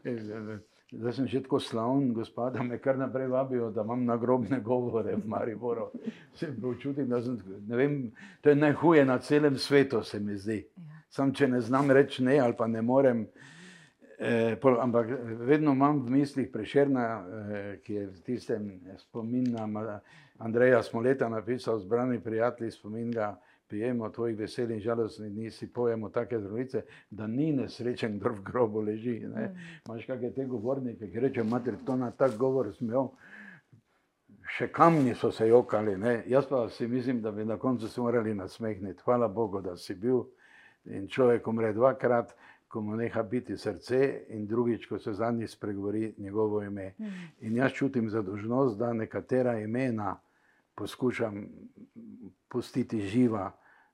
Eh, 0.04 0.12
eh, 0.12 0.60
Zdaj 0.92 1.14
sem 1.14 1.28
že 1.28 1.40
tako 1.44 1.60
slavn, 1.60 2.14
gospod, 2.14 2.54
da 2.54 2.64
me 2.64 2.78
kar 2.78 2.98
naprej 3.00 3.28
vabijo, 3.32 3.70
da 3.72 3.82
imam 3.82 4.04
nagrobne 4.06 4.60
govore 4.60 5.16
v 5.16 5.24
Mariboru. 5.26 5.88
Se 6.36 6.50
počutim, 6.62 7.08
da 7.08 7.22
sem, 7.22 7.38
ne 7.68 7.78
vem, 7.78 8.12
to 8.42 8.50
je 8.50 8.56
najhuje 8.56 9.06
na 9.06 9.18
celem 9.20 9.58
svetu, 9.58 10.04
se 10.04 10.20
mi 10.20 10.36
zdi. 10.38 10.66
Ja. 10.78 10.84
Sam, 11.10 11.34
če 11.34 11.48
ne 11.48 11.62
znam 11.62 11.92
reči 11.92 12.24
ne 12.24 12.40
ali 12.40 12.56
pa 12.58 12.68
ne 12.68 12.82
morem, 12.82 13.26
eh, 14.20 14.58
pol, 14.62 14.82
ampak 14.82 15.08
vedno 15.48 15.72
imam 15.72 16.02
v 16.06 16.12
mislih 16.12 16.50
prešerna, 16.52 17.06
eh, 17.06 17.80
ki 17.84 17.94
je 17.94 18.06
v 18.08 18.22
tistem 18.28 18.68
spomin 18.98 19.48
na 19.52 20.00
Andreja 20.40 20.84
Smoleta 20.84 21.30
napisal, 21.30 21.80
zbrani 21.80 22.20
prijatelji 22.20 22.72
spomin 22.72 23.12
ga 23.12 23.38
pijemo 23.72 24.10
tvojih 24.10 24.38
veselih 24.38 24.76
in 24.76 24.84
žalostnih 24.84 25.32
dni, 25.32 25.52
si 25.52 25.68
pojemo 25.74 26.10
take 26.10 26.40
zdravice, 26.40 26.82
da 27.10 27.28
ni 27.28 27.54
nesrečen, 27.56 28.18
kdo 28.20 28.30
v 28.30 28.44
grobu 28.44 28.82
leži. 28.82 29.20
Ne? 29.20 29.46
Mm. 29.48 29.70
Imaš 29.86 30.06
kakšne 30.06 30.32
te 30.36 30.46
govornike, 30.46 31.08
ki 31.12 31.24
rečejo, 31.24 31.46
mater, 31.48 31.78
to 31.86 31.96
na 31.96 32.12
tak 32.12 32.36
govor 32.38 32.74
smel. 32.76 33.14
Še 34.58 34.68
kamni 34.76 35.16
so 35.16 35.32
se 35.32 35.48
jokali, 35.48 35.96
ne? 35.98 36.18
jaz 36.28 36.50
pa 36.50 36.66
si 36.70 36.88
mislim, 36.88 37.22
da 37.24 37.32
bi 37.32 37.46
na 37.48 37.56
koncu 37.58 37.88
se 37.88 38.02
morali 38.02 38.34
nasmehniti. 38.36 39.04
Hvala 39.06 39.32
Bogu, 39.32 39.62
da 39.64 39.78
si 39.80 39.96
bil 39.96 40.26
in 40.92 41.08
človek 41.08 41.48
umre 41.48 41.72
dvakrat, 41.74 42.36
ko 42.68 42.82
mu 42.84 42.98
neha 43.00 43.24
biti 43.24 43.56
srce, 43.58 44.02
in 44.36 44.44
drugič, 44.48 44.90
ko 44.90 45.00
se 45.00 45.14
zadnji 45.14 45.48
spregovori 45.48 46.14
njegovo 46.18 46.60
ime. 46.64 46.92
Mm. 47.00 47.24
In 47.48 47.56
jaz 47.56 47.72
čutim 47.72 48.10
zadožnost, 48.10 48.78
da 48.80 48.92
nekatera 48.94 49.56
imena 49.60 50.18
poskušam 50.76 51.46
pustiti 52.52 53.00
živa, 53.08 53.52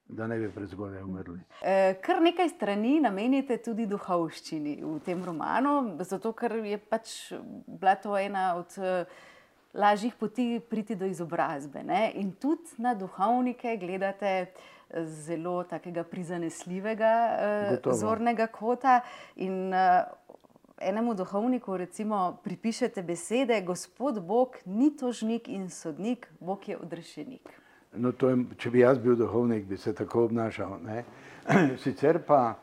da 0.10 0.28
ne 0.28 0.38
bi 0.40 0.52
prezgodaj 0.52 1.04
umrli. 1.04 1.40
E, 1.62 1.96
kar 2.02 2.22
nekaj 2.22 2.50
strani 2.50 3.00
namenite 3.04 3.58
tudi 3.64 3.86
duhovščini 3.86 4.78
v 4.84 5.00
tem 5.06 5.24
romanu, 5.26 5.98
zato 6.08 6.32
ker 6.34 6.60
je 6.66 6.78
pač 6.78 7.16
bila 7.68 7.96
to 7.96 8.18
ena 8.18 8.54
od 8.56 8.78
e, 8.80 8.94
lažjih 9.74 10.16
poti 10.16 10.60
priti 10.70 10.96
do 10.96 11.06
izobrazbe. 11.06 11.84
Ne? 11.84 12.12
In 12.16 12.32
tudi 12.32 12.80
na 12.82 12.96
duhovnike 12.96 13.78
gledate 13.78 14.52
zelo 15.04 15.64
takega 15.68 16.04
prizanesljivega 16.08 17.14
uh, 17.84 17.94
zornega 17.94 18.48
kota. 18.48 19.02
In, 19.36 19.74
Enemu 20.78 21.16
duhovniku 21.18 21.78
recimo, 21.78 22.38
pripišete 22.44 23.02
besede: 23.04 23.62
Gospod 23.66 24.22
Bog 24.22 24.60
ni 24.66 24.92
tožnik 24.98 25.48
in 25.50 25.70
sodnik, 25.70 26.28
Bog 26.40 26.70
je 26.70 26.78
odrešenik. 26.78 27.50
No, 27.94 28.12
to 28.12 28.30
je, 28.30 28.38
če 28.58 28.72
bi 28.72 28.84
jaz 28.84 29.00
bil 29.00 29.16
duhovnik, 29.16 29.66
bi 29.66 29.78
se 29.78 29.94
tako 29.96 30.26
obnašal. 30.28 30.80
Ne? 30.84 31.04
Sicer 31.84 32.20
pa 32.28 32.58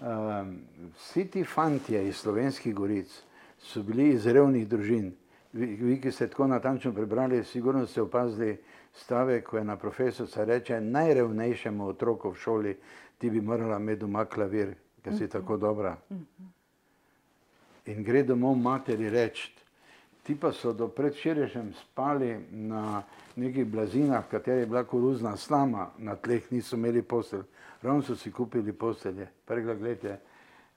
um, 0.00 0.56
vsi 0.98 1.28
ti 1.30 1.44
fantje 1.44 2.08
iz 2.08 2.16
slovenskih 2.16 2.74
goric 2.74 3.12
so 3.58 3.82
bili 3.82 4.10
iz 4.14 4.26
revnih 4.26 4.68
družin. 4.68 5.12
Vi, 5.54 5.66
vi 5.78 6.00
ki 6.02 6.10
ste 6.12 6.26
tako 6.28 6.48
natančno 6.50 6.92
prebrali, 6.92 7.44
sigurno 7.44 7.86
ste 7.86 8.02
opazili 8.02 8.56
stavek, 8.92 9.46
ko 9.46 9.58
je 9.58 9.64
na 9.64 9.76
profesorca 9.76 10.44
reče, 10.44 10.80
najrevnejšemu 10.80 11.86
otroku 11.86 12.30
v 12.30 12.40
šoli 12.42 12.76
ti 13.18 13.30
bi 13.30 13.40
morala 13.40 13.76
imeti 13.76 14.00
doma 14.00 14.24
klavir, 14.24 14.74
ker 15.02 15.14
si 15.16 15.28
tako 15.28 15.56
dobra. 15.56 15.96
In 17.86 18.02
gre 18.04 18.22
domov 18.22 18.56
materi 18.56 19.08
reči, 19.10 19.52
ti 20.22 20.34
pa 20.40 20.52
so 20.52 20.72
do 20.72 20.88
predvčerajšnjem 20.88 21.72
spali 21.72 22.36
na 22.50 23.02
nekih 23.36 23.66
blazinah, 23.66 24.28
kateri 24.30 24.60
je 24.60 24.66
bila 24.66 24.84
koruzna 24.84 25.36
slama, 25.36 25.90
na 25.98 26.16
tleh 26.16 26.52
niso 26.52 26.76
imeli 26.76 27.02
postelj. 27.02 27.42
Ravno 27.82 28.02
so 28.02 28.16
si 28.16 28.32
kupili 28.32 28.72
postelje. 28.72 29.28
Pregla, 29.44 29.74
gledajte, 29.74 30.18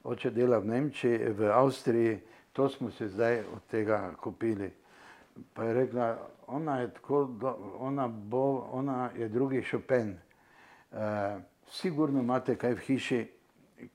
oče 0.04 0.32
dela 0.32 0.60
v 0.60 0.68
Nemčiji, 0.68 1.32
v 1.38 1.52
Avstriji, 1.54 2.20
to 2.54 2.70
smo 2.70 2.92
se 2.92 3.08
zdaj 3.08 3.40
od 3.40 3.62
tega 3.72 4.12
kupili. 4.22 4.72
Pa 5.54 5.64
je 5.64 5.74
rekla, 5.74 6.18
ona 6.48 6.80
je 6.80 6.94
tako, 6.94 7.30
ona, 7.80 8.08
bo, 8.08 8.68
ona 8.72 9.10
je 9.18 9.28
drugi 9.30 9.62
šopen. 9.62 10.10
E, 10.10 10.18
sigurno 11.72 12.20
imate 12.20 12.56
kaj 12.56 12.74
v 12.74 12.80
hiši, 12.80 13.28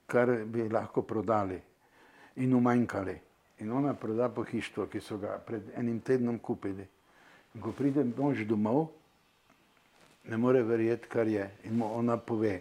kar 0.07 0.31
bi 0.47 0.69
lahko 0.69 1.03
prodali 1.03 1.61
in 2.37 2.55
umanjkali. 2.55 3.19
In 3.59 3.73
ona 3.73 3.95
proda 3.95 4.29
pohištvo, 4.29 4.87
ki 4.87 5.01
so 5.01 5.19
ga 5.19 5.39
pred 5.47 5.63
enim 5.77 6.01
tednom 6.01 6.39
kupili. 6.39 6.87
Ko 7.61 7.73
pride 7.77 8.05
mož 8.17 8.47
domov, 8.49 8.89
ne 10.29 10.37
more 10.37 10.63
verjeti, 10.63 11.09
kar 11.09 11.29
je. 11.29 11.51
In 11.65 11.77
mu 11.77 11.91
ona 11.99 12.17
pove, 12.17 12.61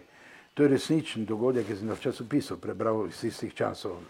to 0.54 0.62
je 0.62 0.68
resničen 0.68 1.24
dogodek, 1.24 1.66
ki 1.66 1.76
sem 1.76 1.88
ga 1.88 1.96
v 1.96 2.04
časopisu 2.04 2.58
prebral 2.60 3.06
iz 3.08 3.22
istih 3.24 3.54
časov. 3.54 4.02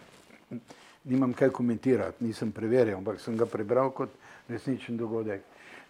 Nimam 1.05 1.35
kaj 1.35 1.51
komentirati, 1.51 2.25
nisem 2.25 2.53
preveril, 2.53 2.97
ampak 2.99 3.21
sem 3.21 3.37
ga 3.37 3.47
prebral 3.47 3.92
kot 3.95 4.11
resničen 4.49 4.97
dogodek. 4.97 5.42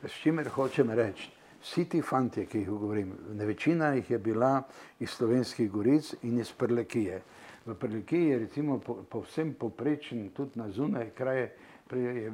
S 0.03 0.13
čimer 0.21 0.49
hočem 0.51 0.91
reči, 0.91 1.31
vsi 1.63 1.85
ti 1.89 2.03
fanti, 2.03 2.47
ki 2.47 2.59
jih 2.59 2.69
govorim, 2.69 3.13
ne 3.39 3.47
večina 3.47 3.95
jih 3.95 4.11
je 4.11 4.19
bila 4.19 4.63
iz 5.01 5.11
slovenskih 5.11 5.71
goric 5.71 6.15
in 6.23 6.41
iz 6.41 6.53
Prlekije. 6.53 7.23
V 7.67 7.75
Prlekiji 7.79 8.29
je 8.29 8.39
recimo 8.39 8.79
povsem 9.09 9.55
po 9.55 9.69
poprečen 9.69 10.31
tudi 10.35 10.59
na 10.59 10.71
zunaj 10.71 11.11
kraje, 11.15 11.53
je 11.97 12.33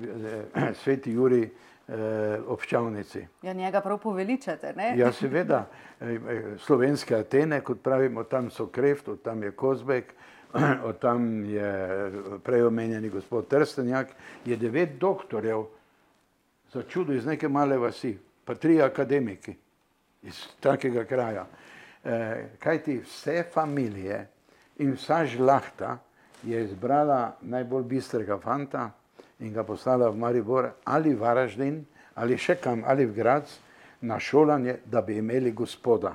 eh, 0.54 0.74
sveti 0.82 1.12
Juri 1.12 1.42
eh, 1.88 2.40
občavnici. 2.46 3.26
Ja, 3.42 3.52
njega 3.52 3.80
prav 3.80 3.98
poveličate, 3.98 4.72
ne? 4.76 4.94
Ja, 4.96 5.12
seveda, 5.12 5.66
eh, 6.00 6.06
eh, 6.06 6.44
slovenske 6.58 7.16
Atene, 7.16 7.60
kot 7.60 7.82
pravimo, 7.82 8.24
tam 8.24 8.50
so 8.50 8.66
Kreft, 8.66 9.08
tam 9.24 9.42
je 9.42 9.50
Kozbek, 9.50 10.14
od 10.88 10.98
tam 10.98 11.44
je 11.44 12.10
prej 12.44 12.62
omenjeni 12.62 13.08
gospod 13.08 13.48
Trstenjak, 13.48 14.08
je 14.44 14.56
devet 14.56 14.98
doktorjev 14.98 15.64
za 16.72 16.82
čudo 16.82 17.12
iz 17.12 17.26
neke 17.26 17.48
male 17.48 17.78
vasi, 17.78 18.18
pa 18.44 18.54
tri 18.54 18.82
akademiki 18.82 19.54
iz 20.22 20.46
takega 20.60 21.04
kraja. 21.04 21.46
Eh, 22.04 22.48
kaj 22.58 22.82
ti 22.82 22.98
vse 22.98 23.44
familije 23.52 24.26
in 24.78 24.92
vsa 24.92 25.26
žlahta 25.26 25.98
je 26.42 26.64
izbrala 26.64 27.36
najbolj 27.40 27.82
bistrega 27.82 28.38
fanta 28.38 28.90
in 29.40 29.52
ga 29.52 29.64
poslala 29.64 30.10
v 30.10 30.18
Maribor 30.18 30.72
ali 30.84 31.14
Varaždin 31.14 31.84
ali 32.14 32.38
še 32.38 32.58
kam 32.58 32.82
ali 32.86 33.06
v 33.06 33.14
Grac 33.14 33.50
na 34.00 34.18
šolanje, 34.20 34.78
da 34.86 35.02
bi 35.02 35.18
imeli 35.18 35.52
gospoda. 35.52 36.14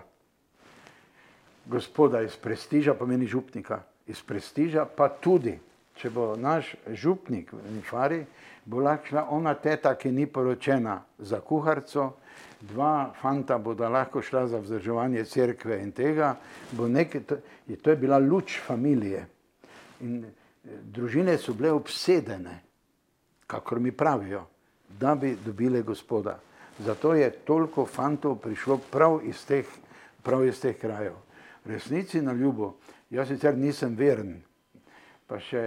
Gospoda 1.66 2.22
iz 2.22 2.36
prestiža 2.36 2.94
pomeni 2.94 3.28
župnika, 3.28 3.84
iz 4.08 4.22
prestiža 4.22 4.86
pa 4.86 5.10
tudi, 5.10 5.56
če 5.96 6.10
bo 6.10 6.34
naš 6.36 6.76
župnik 6.92 7.54
v 7.54 7.76
Nifari, 7.76 8.24
bo 8.66 8.80
lahko 8.84 9.12
šla 9.12 9.26
ona 9.32 9.54
teta, 9.56 9.96
ki 9.96 10.12
ni 10.12 10.26
poročena 10.28 11.02
za 11.20 11.40
kuharco, 11.40 12.14
dva 12.62 13.14
fanta 13.22 13.58
bodo 13.58 13.90
lahko 13.90 14.22
šla 14.22 14.48
za 14.48 14.60
vzdrževanje 14.60 15.26
cerkve 15.26 15.82
in 15.84 15.92
tega, 15.92 16.36
bo 16.72 16.88
nekaj, 16.88 17.24
to, 17.28 17.40
to 17.82 17.90
je 17.90 17.96
bila 17.96 18.18
luč 18.18 18.60
familije. 18.66 19.26
In 20.02 20.24
eh, 20.24 20.80
družine 20.84 21.38
so 21.38 21.54
bile 21.54 21.72
obsedene, 21.72 22.60
kakor 23.54 23.80
mi 23.80 23.92
pravijo, 23.92 24.46
da 25.00 25.16
bi 25.16 25.38
dobile 25.46 25.82
gospoda. 25.82 26.40
Zato 26.80 27.14
je 27.14 27.30
toliko 27.32 27.86
fantov 27.86 28.36
prišlo 28.42 28.80
prav 28.92 29.20
iz 29.24 29.46
teh, 29.46 29.66
prav 30.24 30.46
iz 30.48 30.62
teh 30.62 30.78
krajev. 30.78 31.14
Resnici 31.66 32.22
na 32.22 32.34
ljubo, 32.34 32.74
jaz 33.10 33.28
sicer 33.28 33.58
nisem 33.58 33.96
veren, 33.96 34.40
pa 35.28 35.38
še 35.40 35.62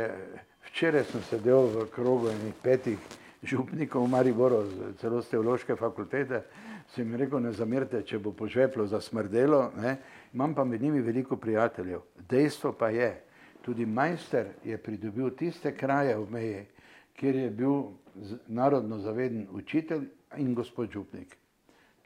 včeraj 0.67 1.07
sem 1.13 1.23
sedel 1.31 1.71
v 1.73 1.87
krogu 1.95 2.29
enih 2.29 2.59
petih 2.63 2.99
župnikov 3.47 4.05
v 4.05 4.11
Mariboru, 4.11 4.65
celo 5.01 5.23
z 5.23 5.37
teološke 5.37 5.77
fakultete, 5.79 6.43
sem 6.91 7.07
jim 7.07 7.21
rekel, 7.21 7.41
ne 7.41 7.53
zamerite, 7.55 8.03
če 8.03 8.19
bo 8.19 8.35
po 8.35 8.49
žveplu 8.51 8.87
zasmrdelo, 8.91 9.71
ne? 9.79 9.97
imam 10.35 10.55
pa 10.55 10.65
med 10.65 10.83
njimi 10.83 11.01
veliko 11.01 11.39
prijateljev. 11.39 12.03
Dejstvo 12.29 12.73
pa 12.73 12.91
je, 12.91 13.13
tudi 13.63 13.87
majster 13.87 14.51
je 14.65 14.79
pridobil 14.79 15.31
tiste 15.39 15.73
kraje 15.77 16.17
v 16.19 16.27
meji, 16.31 16.65
kjer 17.17 17.37
je 17.37 17.51
bil 17.51 17.83
narodno 18.47 18.99
zaveden 18.99 19.47
učitelj 19.51 20.07
in 20.37 20.55
gospod 20.55 20.91
župnik. 20.93 21.37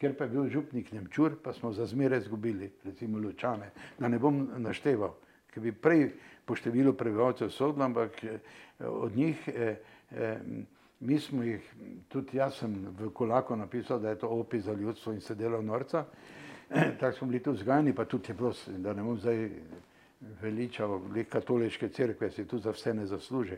Ker 0.01 0.17
pa 0.17 0.25
je 0.25 0.31
bil 0.31 0.49
župnik 0.49 0.93
Nemčur, 0.93 1.37
pa 1.43 1.53
smo 1.53 1.73
za 1.73 1.87
zmeraj 1.87 2.19
izgubili, 2.19 2.71
recimo 2.85 3.19
Lučane, 3.19 3.71
da 3.99 4.09
ne 4.09 4.19
bom 4.19 4.49
našteval, 4.59 5.15
ker 5.51 5.63
bi 5.63 5.73
prej 5.73 6.09
po 6.45 6.57
številu 6.57 6.95
prebivalcev 6.97 7.51
sodno, 7.53 7.85
ampak 7.85 8.25
eh, 8.25 8.39
od 8.87 9.17
njih 9.17 9.49
eh, 9.49 9.77
eh, 10.11 10.39
Mi 11.01 11.19
smo 11.19 11.43
jih, 11.43 11.65
tudi 12.09 12.37
jaz 12.37 12.59
sem 12.61 12.75
v 12.99 13.09
Kolaku 13.17 13.57
napisal, 13.57 13.99
da 14.01 14.11
je 14.11 14.19
to 14.21 14.29
opis 14.29 14.65
za 14.65 14.73
ljudstvo 14.73 15.13
in 15.13 15.21
se 15.21 15.35
delo 15.35 15.63
norca. 15.63 16.05
Tako 17.01 17.17
smo 17.17 17.27
bili 17.27 17.43
tudi 17.43 17.57
vzgajani, 17.57 17.95
pa 17.95 18.05
tudi 18.05 18.29
je 18.29 18.35
bilo, 18.35 18.53
da 18.67 18.93
ne 18.93 19.03
bom 19.03 19.17
zdaj 19.19 19.49
veličal, 20.43 21.01
le 21.15 21.25
katoliške 21.25 21.89
cerkve 21.89 22.31
si 22.31 22.45
tu 22.45 22.59
za 22.59 22.71
vse 22.71 22.95
ne 22.95 23.07
zasluži. 23.07 23.57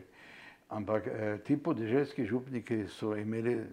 Ampak 0.73 1.07
eh, 1.07 1.37
ti 1.45 1.57
podeželski 1.57 2.25
župniki 2.25 2.87
so 2.89 3.13
imeli 3.17 3.53
eh, 3.53 3.65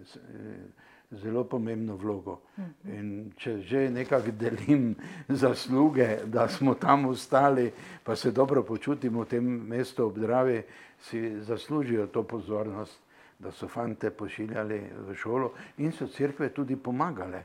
zelo 1.11 1.43
pomembno 1.43 1.97
vlogo. 1.97 2.39
In 2.85 3.31
če 3.35 3.57
že 3.65 3.89
nekako 3.89 4.31
delim 4.31 4.95
zasluge, 5.43 6.21
da 6.25 6.47
smo 6.47 6.75
tam 6.75 7.05
ostali, 7.05 7.71
pa 8.03 8.15
se 8.15 8.31
dobro 8.31 8.63
počutimo 8.63 9.25
v 9.25 9.27
tem 9.27 9.45
mestu 9.67 10.05
obdravi, 10.05 10.61
si 11.01 11.41
zaslužijo 11.41 12.07
to 12.07 12.23
pozornost 12.23 13.01
da 13.41 13.51
so 13.51 13.67
fante 13.67 14.09
pošiljali 14.09 14.81
v 15.07 15.15
šolo 15.15 15.51
in 15.77 15.91
so 15.91 16.07
crkve 16.07 16.49
tudi 16.49 16.75
pomagale. 16.75 17.43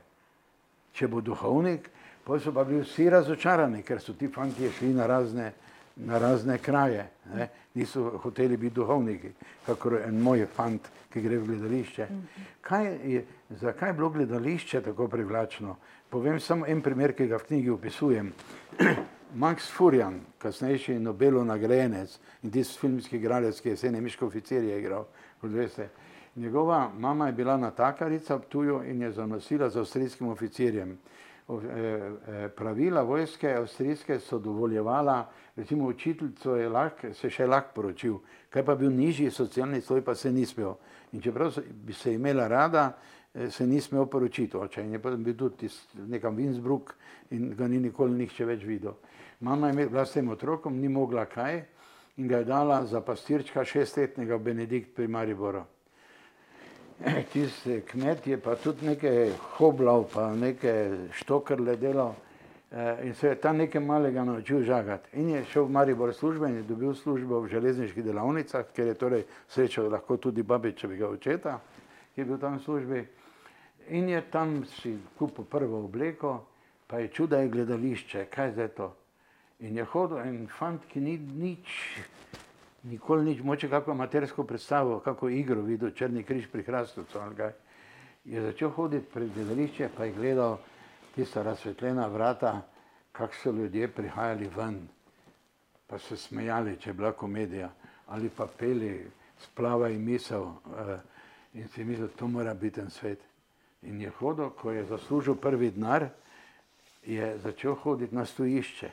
Če 0.93 1.07
bo 1.07 1.21
duhovnik, 1.21 1.89
pa 2.23 2.37
so 2.39 2.53
pa 2.53 2.63
bili 2.63 2.83
vsi 2.85 3.09
razočarani, 3.09 3.81
ker 3.83 4.01
so 4.01 4.13
ti 4.13 4.27
fanti 4.27 4.69
šli 4.77 4.93
na 4.93 5.07
razne, 5.07 5.51
na 6.05 6.19
razne 6.19 6.57
kraje, 6.57 7.09
ne? 7.33 7.47
niso 7.73 8.17
hoteli 8.23 8.57
biti 8.57 8.75
duhovniki, 8.75 9.31
kakor 9.65 9.99
en 10.05 10.21
moj 10.21 10.45
fant, 10.55 10.89
ki 11.13 11.21
gre 11.21 11.37
v 11.37 11.47
gledališče. 11.47 12.07
Kaj 12.61 12.87
je, 13.05 13.25
zakaj 13.49 13.89
je 13.89 13.93
bilo 13.93 14.09
gledališče 14.09 14.81
tako 14.81 15.07
privlačno? 15.07 15.75
Povem 16.09 16.39
samo 16.39 16.65
en 16.67 16.81
primer, 16.81 17.13
ki 17.13 17.27
ga 17.27 17.37
v 17.37 17.47
knjigi 17.47 17.69
opisujem. 17.69 18.33
Max 19.41 19.67
Furjan, 19.75 20.21
kasnejši 20.39 20.99
Nobelov 20.99 21.45
nagrajenec 21.45 22.13
in 22.43 22.51
tisti 22.51 22.79
filmski 22.79 23.17
igralec, 23.17 23.59
ki 23.61 23.69
je 23.69 23.75
vse 23.75 23.91
nemiške 23.91 24.25
oficirje 24.25 24.77
igral, 24.79 25.07
kot 25.41 25.51
veste. 25.51 25.89
Njegova 26.35 26.91
mama 26.97 27.27
je 27.27 27.33
bila 27.33 27.57
natakarica 27.57 28.35
v 28.35 28.47
tuju 28.49 28.83
in 28.85 29.01
je 29.01 29.11
zanosila 29.11 29.69
z 29.69 29.77
avstrijskim 29.77 30.27
oficirjem. 30.27 30.97
Eh, 31.47 31.53
eh, 31.55 32.49
pravila 32.49 33.01
vojske 33.01 33.53
avstrijske 33.53 34.19
so 34.19 34.39
dovoljevala, 34.39 35.29
recimo 35.55 35.87
učiteljico 35.87 36.55
je 36.55 36.69
lahko, 36.69 37.13
se 37.13 37.29
še 37.29 37.45
lahko 37.47 37.71
poročil, 37.75 38.17
kaj 38.49 38.65
pa 38.67 38.75
bil 38.75 38.91
nižji 38.91 39.31
socialni 39.31 39.79
sloj, 39.81 40.01
pa 40.03 40.15
se 40.15 40.31
ni 40.31 40.43
smel. 40.45 40.73
In 41.15 41.21
čeprav 41.23 41.55
bi 41.71 41.93
se 41.93 42.13
imela 42.13 42.47
rada, 42.47 42.97
eh, 43.33 43.49
se 43.49 43.67
ni 43.67 43.79
smel 43.81 44.05
poročiti 44.05 44.57
oče. 44.57 44.83
In 44.83 44.91
je 44.91 44.99
pa 44.99 45.15
bil 45.15 45.37
tudi 45.37 45.69
nekam 46.07 46.35
v 46.35 46.49
Innsbruck 46.49 46.93
in 47.31 47.55
ga 47.55 47.67
ni 47.67 47.79
nikoli 47.79 48.17
nihče 48.17 48.45
več 48.45 48.67
videl. 48.67 48.99
Mama 49.39 49.69
je 49.69 49.87
bila 49.87 50.05
s 50.05 50.13
tem 50.13 50.29
otrokom, 50.29 50.75
ni 50.81 50.89
mogla 50.89 51.25
kaj, 51.25 51.63
in 52.17 52.27
ga 52.27 52.37
je 52.37 52.45
dala 52.45 52.85
za 52.85 53.01
pastirčka 53.01 53.63
šestletnega 53.63 54.37
Benedikt 54.37 54.95
pri 54.95 55.07
Mariboru. 55.07 55.63
Tisti 57.33 57.81
kmet 57.81 58.27
je 58.27 58.37
pa 58.41 58.55
tudi 58.55 58.87
nekaj 58.87 59.29
hoblal, 59.57 60.07
pa 60.13 60.31
nekaj 60.35 61.11
štokrle 61.13 61.75
delal 61.77 62.15
eh, 62.71 63.05
in 63.05 63.13
se 63.13 63.27
je 63.27 63.35
tam 63.35 63.57
nekaj 63.57 63.81
malega 63.81 64.23
naučil 64.23 64.63
žagati. 64.63 65.09
In 65.13 65.29
je 65.29 65.43
šel 65.45 65.65
v 65.65 65.71
Maribor 65.71 66.13
službe 66.13 66.49
in 66.49 66.55
je 66.55 66.63
dobil 66.63 66.95
službo 66.95 67.39
v 67.39 67.51
železniških 67.53 68.03
delavnicah, 68.03 68.65
ker 68.73 68.87
je 68.87 68.93
torej 68.93 69.23
srečal 69.47 69.91
lahko 69.91 70.17
tudi 70.17 70.43
babičevega 70.43 71.09
očeta, 71.09 71.59
ki 72.15 72.21
je 72.21 72.25
bil 72.25 72.37
tam 72.37 72.57
v 72.57 72.63
službi. 72.63 73.05
In 73.89 74.09
je 74.09 74.21
tam 74.31 74.65
si 74.65 74.97
kupil 75.17 75.45
prvo 75.45 75.85
obleko, 75.85 76.41
pa 76.87 76.99
je 76.99 77.07
čuda 77.07 77.37
je 77.37 77.49
gledališče, 77.49 78.25
kaj 78.25 78.53
je 78.57 78.67
to. 78.67 78.93
In 79.59 79.77
je 79.77 79.83
hodil 79.83 80.17
en 80.17 80.47
fant, 80.47 80.81
ki 80.89 80.99
ni 80.99 81.17
nič, 81.17 81.69
nikoli 82.89 83.25
nič, 83.25 83.43
moče 83.43 83.69
kako 83.69 83.91
amatersko 83.91 84.43
predstavo, 84.43 84.99
kako 84.99 85.29
igro 85.29 85.61
videl, 85.61 85.91
Črni 85.91 86.23
križ 86.23 86.47
pri 86.51 86.63
Hrastovcu 86.63 87.19
ali 87.19 87.35
kaj. 87.35 87.53
Je 88.25 88.41
začel 88.41 88.69
hoditi 88.69 89.07
pred 89.13 89.33
gledališče, 89.33 89.89
pa 89.97 90.05
je 90.05 90.11
gledal 90.11 90.57
tista 91.15 91.43
razsvetljena 91.43 92.07
vrata, 92.07 92.61
kako 93.11 93.33
so 93.33 93.51
ljudje 93.51 93.87
prihajali 93.87 94.49
ven, 94.55 94.87
pa 95.87 95.99
se 95.99 96.17
smejali, 96.17 96.77
če 96.79 96.89
je 96.89 96.93
bila 96.93 97.11
komedija, 97.11 97.69
ali 98.07 98.29
pa 98.29 98.47
peli, 98.47 99.07
splava 99.39 99.89
in 99.89 100.03
misel. 100.03 100.43
Uh, 100.43 100.97
in 101.53 101.67
si 101.67 101.83
mislil, 101.83 102.09
to 102.15 102.27
mora 102.27 102.53
biti 102.53 102.79
en 102.79 102.89
svet. 102.89 103.19
In 103.81 104.01
je 104.01 104.09
hodil, 104.19 104.49
ko 104.49 104.71
je 104.71 104.85
zaslužil 104.85 105.35
prvi 105.35 105.71
denar, 105.71 106.09
je 107.05 107.37
začel 107.37 107.75
hoditi 107.75 108.15
na 108.15 108.25
stojišče. 108.25 108.91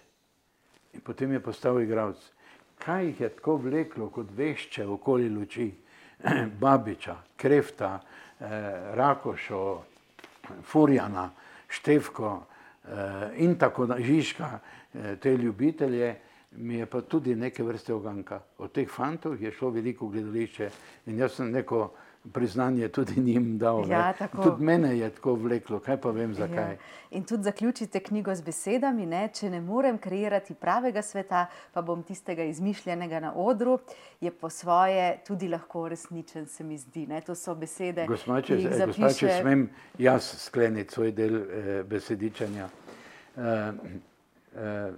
In 0.94 1.00
potem 1.00 1.32
je 1.32 1.40
postal 1.40 1.80
igralec. 1.80 2.33
Kaj 2.78 3.06
jih 3.06 3.20
je 3.20 3.28
tako 3.28 3.56
vleklo 3.56 4.08
kot 4.10 4.26
vešče 4.36 4.86
okoli 4.86 5.28
luči? 5.28 5.70
Babiča, 6.60 7.16
Krefta, 7.36 8.00
eh, 8.40 8.46
Rakošo, 8.94 9.82
Furjana, 10.62 11.30
Števko 11.68 12.42
eh, 12.84 13.30
in 13.36 13.58
tako 13.58 13.86
naprej, 13.86 14.06
Žižka, 14.06 14.50
eh, 14.94 15.16
te 15.16 15.36
ljubitelje, 15.36 16.14
mi 16.56 16.74
je 16.74 16.86
pa 16.86 17.00
tudi 17.00 17.34
neke 17.34 17.62
vrste 17.62 17.94
oganka. 17.94 18.40
Od 18.58 18.72
teh 18.72 18.88
fantov 18.88 19.42
je 19.42 19.52
šlo 19.52 19.70
veliko 19.70 20.08
gledališče 20.08 20.70
in 21.06 21.18
jaz 21.18 21.34
sem 21.34 21.50
neko 21.50 21.90
priznanje 22.32 22.88
tudi 22.88 23.20
njim 23.20 23.58
dal. 23.58 23.88
Ja, 23.88 24.12
tudi 24.42 24.64
mene 24.64 24.98
je 24.98 25.10
tako 25.10 25.34
vleklo, 25.34 25.78
kaj 25.80 25.96
pa 26.00 26.10
vem 26.10 26.34
zakaj. 26.34 26.72
Ja. 26.72 26.76
In 27.10 27.24
tudi 27.24 27.42
zaključite 27.42 28.00
knjigo 28.00 28.34
z 28.34 28.42
besedami, 28.42 29.06
ne? 29.06 29.28
če 29.34 29.50
ne 29.50 29.60
morem 29.60 29.98
kreirati 29.98 30.54
pravega 30.54 31.02
sveta, 31.02 31.46
pa 31.72 31.82
bom 31.82 32.02
tistega 32.02 32.44
izmišljenega 32.44 33.20
na 33.20 33.34
odru, 33.34 33.78
je 34.20 34.30
po 34.30 34.50
svoje 34.50 35.18
tudi 35.26 35.48
lahko 35.48 35.88
resničen, 35.88 36.46
se 36.46 36.64
mi 36.64 36.78
zdi. 36.78 37.06
Ne? 37.06 37.20
To 37.20 37.34
so 37.34 37.54
besede, 37.54 38.06
gospa, 38.08 38.40
če, 38.40 38.56
ki 38.56 38.62
jih 38.62 38.76
zapiše... 38.76 39.02
gospa, 39.02 39.18
če 39.18 39.36
smem 39.42 39.68
jaz 39.98 40.30
skleniti 40.46 40.94
svoj 40.94 41.12
del 41.12 41.36
eh, 41.36 41.82
besedičanja. 41.88 42.68
Eh, 43.36 43.42
eh, 43.44 43.70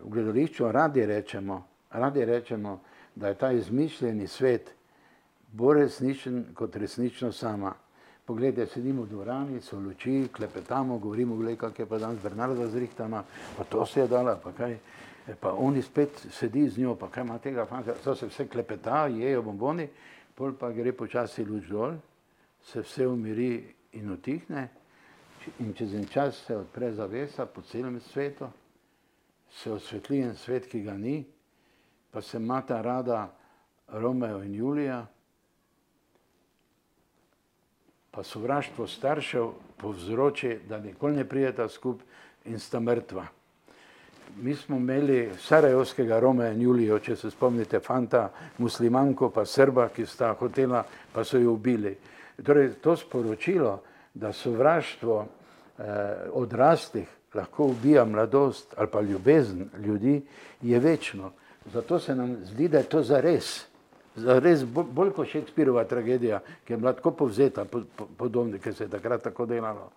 v 0.03 0.15
gledališču 0.15 0.71
radi 0.73 1.07
rečemo, 1.07 1.65
radi 1.91 2.25
rečemo, 2.25 2.81
da 3.17 3.29
je 3.29 3.35
ta 3.35 3.53
izmišljeni 3.53 4.27
svet 4.29 4.76
bolj 5.57 5.81
resničen 5.81 6.45
kot 6.55 6.77
resnično 6.77 7.33
sama. 7.33 7.73
Poglejte, 8.27 8.66
sedimo 8.66 9.03
v 9.03 9.09
dvorani, 9.09 9.61
so 9.62 9.79
luči, 9.79 10.29
klepetamo, 10.33 10.99
govorimo, 10.99 11.37
gledaj, 11.37 11.57
kak 11.57 11.79
je 11.79 11.87
pa 11.87 11.99
danes 11.99 12.23
Bernarda 12.23 12.66
zrihtana, 12.69 13.23
pa 13.57 13.64
to 13.64 13.87
se 13.87 14.01
je 14.01 14.09
dala, 14.09 14.37
pa 14.42 14.53
kaj. 14.53 14.79
E, 15.27 15.35
pa 15.40 15.53
oni 15.59 15.83
spet 15.83 16.27
sedi 16.31 16.69
z 16.69 16.83
njo, 16.83 16.95
pa 16.95 17.09
kaj 17.09 17.25
ima 17.25 17.38
tega 17.38 17.66
fanta, 17.66 17.95
to 18.05 18.14
se 18.14 18.27
vse 18.27 18.49
klepeta, 18.49 19.07
jejo 19.07 19.42
bomboni, 19.42 19.88
pol 20.35 20.53
pa 20.59 20.71
gre 20.75 20.92
počasi 20.92 21.45
luč 21.45 21.71
dol, 21.71 21.97
se 22.62 22.83
vse 22.83 23.07
umiri 23.07 23.75
in 23.92 24.11
utihne 24.11 24.69
in 25.59 25.73
čez 25.75 25.95
en 25.95 26.07
čas 26.11 26.42
se 26.47 26.57
odpre 26.57 26.92
zavesa 26.92 27.47
po 27.47 27.62
celem 27.62 28.01
svetu, 28.01 28.49
se 29.51 29.71
osvetli 29.73 30.21
en 30.21 30.35
svet, 30.35 30.66
ki 30.66 30.83
ga 30.83 30.97
ni, 30.99 31.25
pa 32.11 32.21
se 32.21 32.38
mata 32.38 32.81
rada 32.83 33.29
Romeo 33.88 34.42
in 34.42 34.55
Julija, 34.55 35.07
pa 38.17 38.23
sovraštvo 38.23 38.87
staršev 38.87 39.51
povzroči, 39.77 40.59
da 40.69 40.79
nikoli 40.79 41.17
ne 41.17 41.25
prijeta 41.29 41.69
skupaj 41.69 42.07
in 42.45 42.59
sta 42.59 42.81
mrtva. 42.81 43.27
Mi 44.41 44.55
smo 44.55 44.77
imeli 44.77 45.31
Sarajevskega 45.39 46.21
Roma 46.21 46.49
in 46.49 46.63
Julijo, 46.63 46.99
če 46.99 47.17
se 47.17 47.31
spomnite, 47.31 47.81
fanta, 47.81 48.31
muslimanko 48.59 49.29
pa 49.31 49.45
Srba, 49.45 49.89
ki 49.89 50.07
sta 50.07 50.33
hotela, 50.33 50.81
pa 51.13 51.25
so 51.25 51.39
jo 51.39 51.53
ubili. 51.53 51.93
Torej, 52.43 52.73
to 52.81 52.97
sporočilo, 52.97 53.83
da 54.15 54.33
sovraštvo 54.33 55.21
eh, 55.21 55.85
odraslih 56.33 57.09
lahko 57.35 57.67
ubija 57.77 58.05
mladost 58.05 58.75
ali 58.77 58.89
pa 58.93 59.01
ljubezen 59.01 59.69
ljudi, 59.85 60.23
je 60.63 60.79
večno. 60.81 61.33
Zato 61.73 61.99
se 61.99 62.15
nam 62.15 62.37
zdi, 62.45 62.69
da 62.69 62.79
je 62.79 62.89
to 62.89 63.03
zares 63.03 63.67
res 64.17 64.65
bolj 64.65 65.13
kot 65.17 65.29
Šekspirova 65.29 65.85
tragedija, 65.85 66.41
ki 66.65 66.73
je 66.73 66.77
bila 66.77 66.93
tako 66.97 67.11
povzeta, 67.11 67.65
podobno, 68.17 68.59
ker 68.63 68.75
se 68.75 68.85
je 68.85 68.91
takrat 68.91 69.23
tako 69.23 69.47
delalo. 69.47 69.91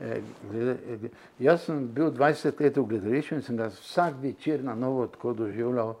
E, 0.00 0.20
glede, 0.50 1.10
jaz 1.38 1.66
sem 1.66 1.86
bil 1.94 2.10
20 2.10 2.60
let 2.60 2.76
v 2.76 2.86
gledališču 2.90 3.34
in 3.34 3.42
sem 3.42 3.56
ga 3.56 3.68
vsak 3.70 4.18
večer 4.22 4.64
na 4.64 4.74
novo 4.74 5.06
tako 5.06 5.32
doživljal, 5.32 5.94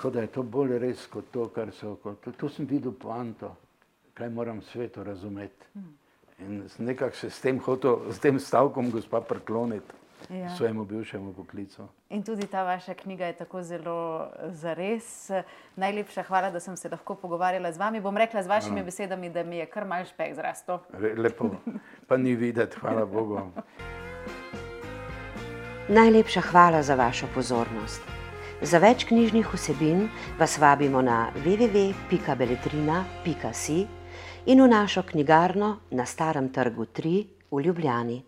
kot 0.00 0.12
da 0.12 0.24
je 0.24 0.32
to 0.32 0.42
bolj 0.42 0.78
res 0.78 1.06
kot 1.06 1.30
to, 1.32 1.48
kar 1.54 1.72
so. 1.72 1.96
Kot, 2.02 2.28
tu 2.36 2.48
sem 2.48 2.68
videl 2.68 2.92
poanto, 2.92 3.54
kaj 4.14 4.30
moram 4.30 4.60
svetu 4.62 5.04
razumeti. 5.04 5.86
In 6.44 6.62
nekako 6.78 7.16
se 7.16 7.30
s 7.30 7.40
tem, 7.40 7.58
hotel, 7.58 8.12
s 8.12 8.20
tem 8.20 8.38
stavkom 8.40 8.90
gospa 8.90 9.20
prikloniti 9.20 10.07
ja. 10.30 10.56
svojemu 10.56 10.84
bivšemu 10.84 11.32
poklicu. 11.32 11.88
In 12.10 12.22
tudi 12.22 12.46
ta 12.46 12.64
vaša 12.64 12.94
knjiga 12.94 13.26
je 13.26 13.32
tako 13.32 13.62
zelo 13.62 14.28
zares. 14.48 15.30
Najlepša 15.76 16.22
hvala, 16.22 16.50
da 16.50 16.60
sem 16.60 16.76
se 16.76 16.88
lahko 16.88 17.14
pogovarjala 17.14 17.72
z 17.72 17.78
vami. 17.78 18.00
Bom 18.00 18.16
rekla 18.16 18.42
z 18.42 18.46
vašimi 18.46 18.80
Aha. 18.80 18.84
besedami, 18.84 19.30
da 19.30 19.44
mi 19.44 19.56
je 19.56 19.66
kar 19.66 19.84
malš 19.84 20.08
pek 20.16 20.34
zrasto. 20.34 20.82
Lepo, 21.16 21.50
pa 22.08 22.16
ni 22.16 22.34
videti, 22.34 22.76
hvala 22.80 23.06
Bogu. 23.06 23.40
Najlepša 25.88 26.40
hvala 26.40 26.82
za 26.82 26.94
vašo 26.94 27.26
pozornost. 27.34 28.02
Za 28.62 28.78
več 28.82 29.04
knjižnih 29.06 29.54
vsebin 29.54 30.08
vas 30.38 30.58
vabimo 30.58 31.02
na 31.02 31.30
www.beletrina.si 31.44 33.86
in 34.46 34.62
v 34.62 34.68
našo 34.68 35.02
knjigarno 35.02 35.76
na 35.90 36.06
Starem 36.06 36.48
trgu 36.48 36.84
3 36.84 37.26
v 37.50 37.62
Ljubljani. 37.62 38.24